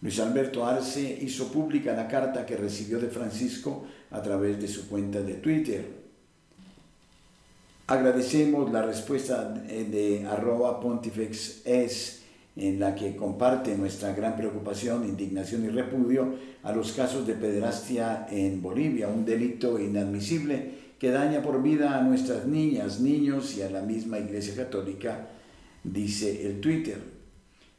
[0.00, 4.88] Luis Alberto Arce hizo pública la carta que recibió de Francisco a través de su
[4.88, 6.02] cuenta de Twitter.
[7.86, 11.62] Agradecemos la respuesta de arroba pontifex
[12.56, 18.26] en la que comparte nuestra gran preocupación, indignación y repudio a los casos de pederastia
[18.30, 23.70] en Bolivia, un delito inadmisible que daña por vida a nuestras niñas, niños y a
[23.70, 25.28] la misma Iglesia Católica,
[25.82, 26.98] dice el Twitter.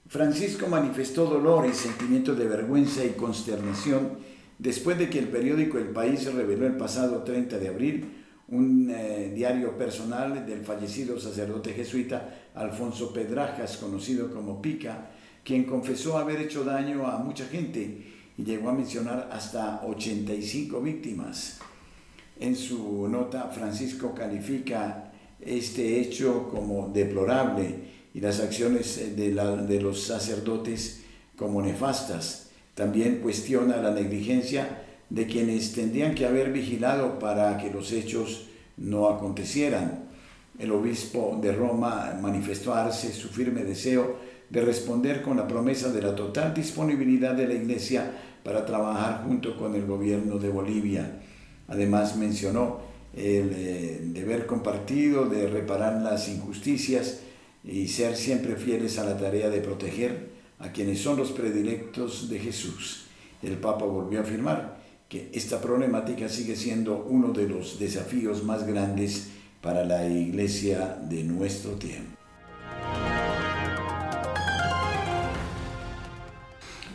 [0.07, 4.17] Francisco manifestó dolor y sentimiento de vergüenza y consternación
[4.59, 9.31] después de que el periódico El País reveló el pasado 30 de abril un eh,
[9.33, 15.09] diario personal del fallecido sacerdote jesuita Alfonso Pedrajas, conocido como Pica,
[15.43, 18.05] quien confesó haber hecho daño a mucha gente
[18.37, 21.59] y llegó a mencionar hasta 85 víctimas.
[22.39, 30.03] En su nota, Francisco califica este hecho como deplorable y las acciones de, de los
[30.03, 31.03] sacerdotes
[31.35, 32.49] como nefastas.
[32.75, 34.82] También cuestiona la negligencia
[35.13, 38.47] de quienes tendrían que haber vigilado para que los hechos
[38.77, 40.05] no acontecieran.
[40.57, 44.17] El obispo de Roma manifestó a Arce su firme deseo
[44.49, 48.11] de responder con la promesa de la total disponibilidad de la Iglesia
[48.43, 51.21] para trabajar junto con el gobierno de Bolivia.
[51.67, 52.79] Además mencionó
[53.15, 57.19] el eh, deber compartido de reparar las injusticias
[57.63, 62.39] y ser siempre fieles a la tarea de proteger a quienes son los predilectos de
[62.39, 63.05] Jesús.
[63.43, 64.82] El Papa volvió a afirmar
[65.13, 69.27] que esta problemática sigue siendo uno de los desafíos más grandes
[69.61, 72.17] para la iglesia de nuestro tiempo.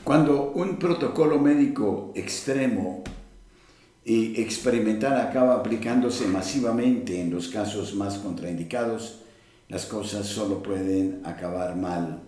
[0.02, 3.04] Cuando un protocolo médico extremo
[4.04, 9.20] y experimental acaba aplicándose masivamente en los casos más contraindicados,
[9.68, 12.27] las cosas solo pueden acabar mal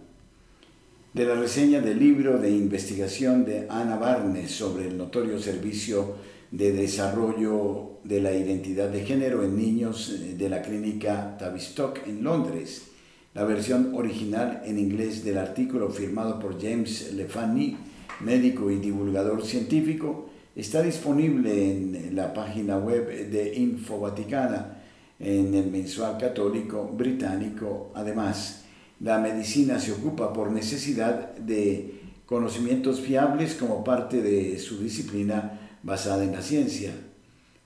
[1.13, 6.15] de la reseña del libro de investigación de Ana Barnes sobre el notorio servicio
[6.53, 12.23] de desarrollo de la identidad de género en niños eh, de la clínica Tavistock en
[12.23, 12.91] Londres.
[13.35, 17.77] La versión original en inglés del artículo firmado por James Lefani,
[18.21, 24.77] médico y divulgador científico, está disponible en la página web de Info Vaticana,
[25.19, 27.91] en el mensual católico británico.
[27.95, 28.60] Además,
[29.01, 36.23] la medicina se ocupa por necesidad de conocimientos fiables como parte de su disciplina basada
[36.23, 36.93] en la ciencia.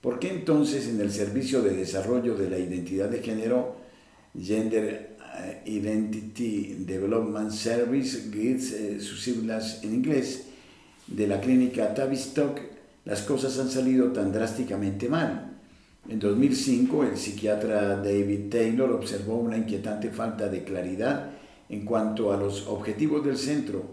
[0.01, 3.75] ¿Por qué entonces en el Servicio de Desarrollo de la Identidad de Género,
[4.39, 10.45] Gender eh, Identity Development Service, GIDS, eh, sus siglas en inglés,
[11.07, 12.59] de la clínica Tavistock,
[13.03, 15.54] las cosas han salido tan drásticamente mal?
[16.07, 21.31] En 2005, el psiquiatra David Taylor observó una inquietante falta de claridad
[21.67, 23.83] en cuanto a los objetivos del centro.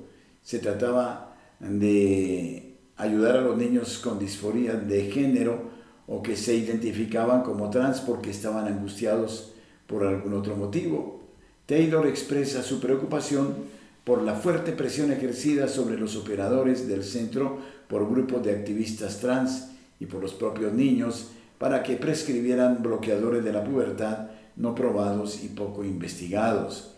[0.43, 5.71] Se trataba de ayudar a los niños con disforia de género
[6.07, 9.55] o que se identificaban como trans porque estaban angustiados
[9.87, 11.23] por algún otro motivo.
[11.65, 13.55] Taylor expresa su preocupación
[14.05, 17.59] por la fuerte presión ejercida sobre los operadores del centro
[17.89, 21.31] por grupos de activistas trans y por los propios niños
[21.63, 26.97] para que prescribieran bloqueadores de la pubertad no probados y poco investigados.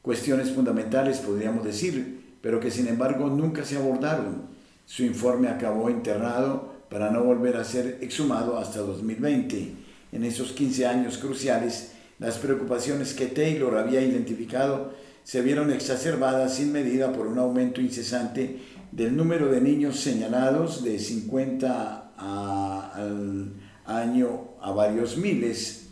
[0.00, 4.44] Cuestiones fundamentales podríamos decir, pero que sin embargo nunca se abordaron.
[4.86, 9.74] Su informe acabó enterrado para no volver a ser exhumado hasta 2020.
[10.12, 16.72] En esos 15 años cruciales, las preocupaciones que Taylor había identificado se vieron exacerbadas sin
[16.72, 18.56] medida por un aumento incesante
[18.90, 23.52] del número de niños señalados de 50 al
[23.88, 25.88] año a varios miles.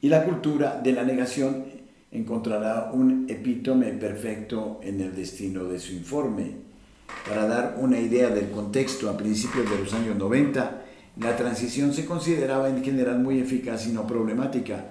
[0.00, 1.64] Y la cultura de la negación
[2.12, 6.52] encontrará un epítome perfecto en el destino de su informe.
[7.28, 10.82] Para dar una idea del contexto, a principios de los años 90,
[11.20, 14.84] la transición se consideraba en general muy eficaz y no problemática.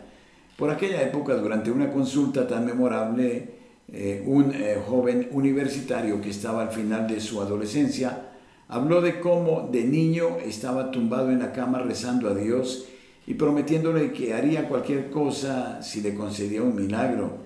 [0.58, 3.50] Por aquella época, durante una consulta tan memorable,
[3.92, 8.33] eh, un eh, joven universitario que estaba al final de su adolescencia
[8.74, 12.86] habló de cómo de niño estaba tumbado en la cama rezando a Dios
[13.28, 17.38] y prometiéndole que haría cualquier cosa si le concedía un milagro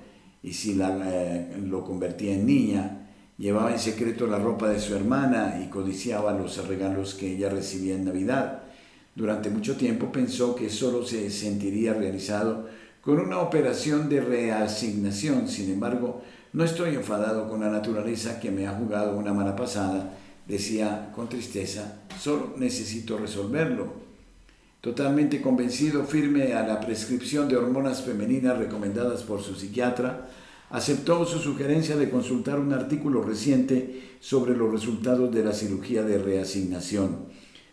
[0.41, 3.09] y si la, eh, lo convertía en niña.
[3.37, 7.95] Llevaba en secreto la ropa de su hermana y codiciaba los regalos que ella recibía
[7.95, 8.63] en Navidad.
[9.13, 12.69] Durante mucho tiempo pensó que solo se sentiría realizado
[13.01, 15.49] con una operación de reasignación.
[15.49, 16.21] Sin embargo,
[16.53, 20.13] no estoy enfadado con la naturaleza que me ha jugado una mala pasada,
[20.47, 24.07] decía con tristeza, solo necesito resolverlo.
[24.81, 30.29] Totalmente convencido, firme a la prescripción de hormonas femeninas recomendadas por su psiquiatra,
[30.69, 36.17] aceptó su sugerencia de consultar un artículo reciente sobre los resultados de la cirugía de
[36.17, 37.25] reasignación.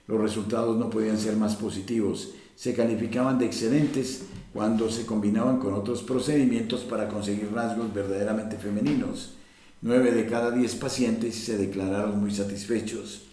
[0.06, 2.34] Los resultados no podían ser más positivos.
[2.56, 9.34] Se calificaban de excelentes cuando se combinaban con otros procedimientos para conseguir rasgos verdaderamente femeninos.
[9.86, 13.26] Nueve de cada diez pacientes se declararon muy satisfechos.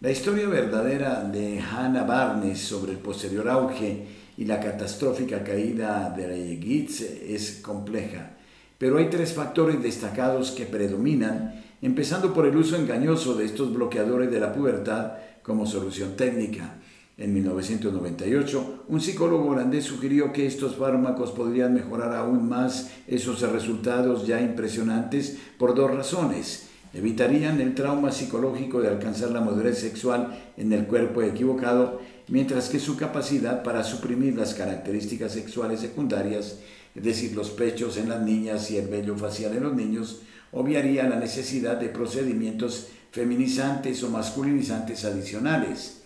[0.00, 4.06] La historia verdadera de Hannah Barnes sobre el posterior auge
[4.38, 8.36] y la catastrófica caída de la Gitz es compleja,
[8.78, 14.30] pero hay tres factores destacados que predominan, empezando por el uso engañoso de estos bloqueadores
[14.30, 16.76] de la pubertad como solución técnica.
[17.20, 24.26] En 1998, un psicólogo holandés sugirió que estos fármacos podrían mejorar aún más esos resultados
[24.26, 26.68] ya impresionantes por dos razones.
[26.94, 32.80] Evitarían el trauma psicológico de alcanzar la madurez sexual en el cuerpo equivocado, mientras que
[32.80, 36.60] su capacidad para suprimir las características sexuales secundarias,
[36.94, 41.06] es decir, los pechos en las niñas y el vello facial en los niños, obviaría
[41.06, 45.99] la necesidad de procedimientos feminizantes o masculinizantes adicionales.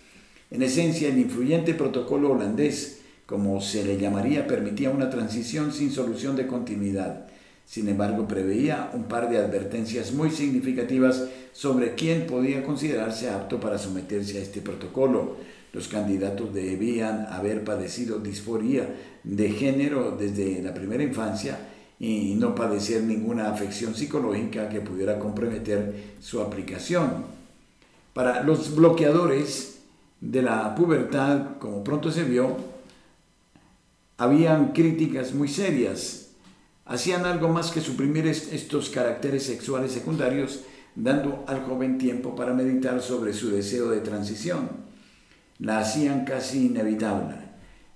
[0.54, 6.36] En esencia, el influyente protocolo holandés, como se le llamaría, permitía una transición sin solución
[6.36, 7.26] de continuidad.
[7.66, 13.78] Sin embargo, preveía un par de advertencias muy significativas sobre quién podía considerarse apto para
[13.78, 15.38] someterse a este protocolo.
[15.72, 18.88] Los candidatos debían haber padecido disforia
[19.24, 21.58] de género desde la primera infancia
[21.98, 27.24] y no padecer ninguna afección psicológica que pudiera comprometer su aplicación.
[28.12, 29.73] Para los bloqueadores
[30.24, 32.56] de la pubertad, como pronto se vio,
[34.16, 36.30] habían críticas muy serias.
[36.86, 40.60] Hacían algo más que suprimir estos caracteres sexuales secundarios,
[40.94, 44.70] dando al joven tiempo para meditar sobre su deseo de transición.
[45.58, 47.36] La hacían casi inevitable.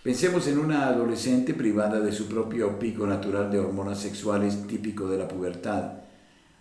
[0.02, 5.18] Pensemos en una adolescente privada de su propio pico natural de hormonas sexuales típico de
[5.18, 5.92] la pubertad.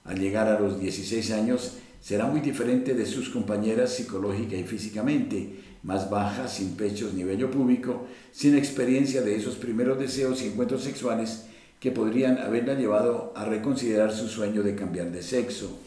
[0.06, 5.60] Al llegar a los 16 años, será muy diferente de sus compañeras psicológica y físicamente,
[5.84, 10.84] más baja, sin pechos ni vello púbico, sin experiencia de esos primeros deseos y encuentros
[10.84, 11.48] sexuales
[11.82, 15.80] que podrían haberla llevado a reconsiderar su sueño de cambiar de sexo.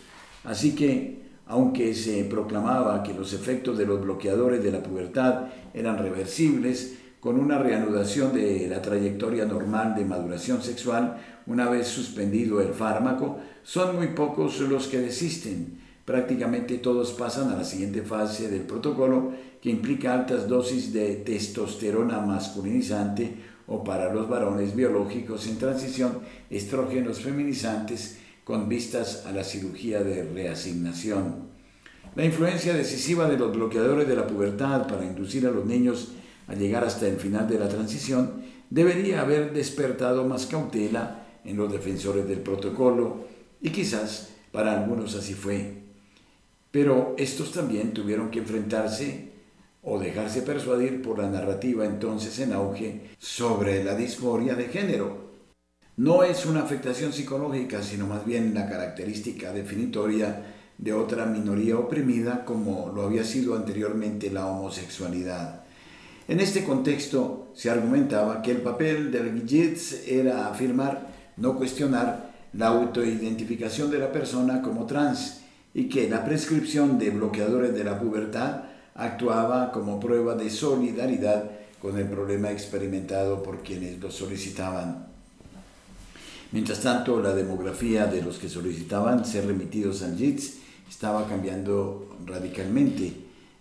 [0.44, 5.96] Así que, aunque se proclamaba que los efectos de los bloqueadores de la pubertad eran
[5.96, 11.16] reversibles, con una reanudación de la trayectoria normal de maduración sexual
[11.46, 15.88] una vez suspendido el fármaco, son muy pocos los que desisten.
[16.11, 19.30] Prácticamente todos pasan a la siguiente fase del protocolo
[19.62, 23.32] que implica altas dosis de testosterona masculinizante
[23.68, 26.18] o para los varones biológicos en transición
[26.50, 31.48] estrógenos feminizantes con vistas a la cirugía de reasignación.
[32.16, 36.08] La influencia decisiva de los bloqueadores de la pubertad para inducir a los niños
[36.48, 41.70] al llegar hasta el final de la transición, debería haber despertado más cautela en los
[41.70, 43.28] defensores del protocolo
[43.62, 45.80] y quizás para algunos así fue.
[46.70, 49.30] Pero estos también tuvieron que enfrentarse
[49.82, 55.30] o dejarse persuadir por la narrativa entonces en auge sobre la disforia de género.
[55.96, 62.44] No es una afectación psicológica, sino más bien la característica definitoria de otra minoría oprimida
[62.44, 65.62] como lo había sido anteriormente la homosexualidad.
[66.28, 72.68] En este contexto se argumentaba que el papel del JITS era afirmar, no cuestionar, la
[72.68, 75.39] autoidentificación de la persona como trans
[75.74, 78.62] y que la prescripción de bloqueadores de la pubertad
[78.94, 81.50] actuaba como prueba de solidaridad
[81.80, 85.06] con el problema experimentado por quienes lo solicitaban.
[86.52, 90.54] Mientras tanto, la demografía de los que solicitaban ser remitidos al JITS
[90.88, 93.12] estaba cambiando radicalmente.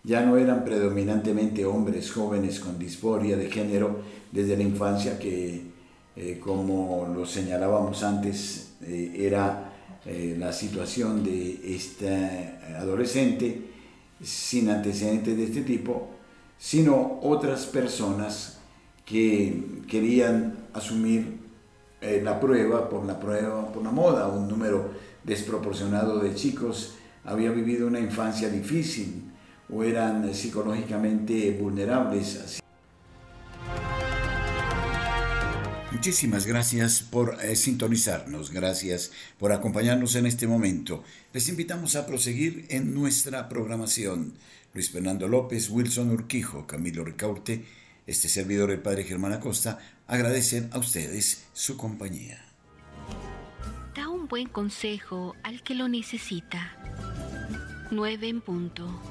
[0.04, 4.00] Ya no eran predominantemente hombres jóvenes con disforia de género
[4.32, 5.62] desde la infancia que,
[6.16, 9.69] eh, como lo señalábamos antes, eh, era
[10.06, 13.70] eh, la situación de esta adolescente
[14.22, 16.10] sin antecedentes de este tipo,
[16.58, 18.60] sino otras personas
[19.06, 21.40] que querían asumir
[22.02, 24.92] la prueba por la prueba, por la moda, un número
[25.24, 29.32] desproporcionado de chicos había vivido una infancia difícil
[29.72, 32.62] o eran psicológicamente vulnerables.
[35.92, 41.04] Muchísimas gracias por eh, sintonizarnos, gracias por acompañarnos en este momento.
[41.34, 44.34] Les invitamos a proseguir en nuestra programación.
[44.74, 47.66] Luis Fernando López, Wilson Urquijo, Camilo Ricaurte,
[48.06, 52.46] este servidor el Padre Germán Acosta, agradecen a ustedes su compañía.
[53.96, 56.78] Da un buen consejo al que lo necesita.
[57.90, 59.02] 9 en punto.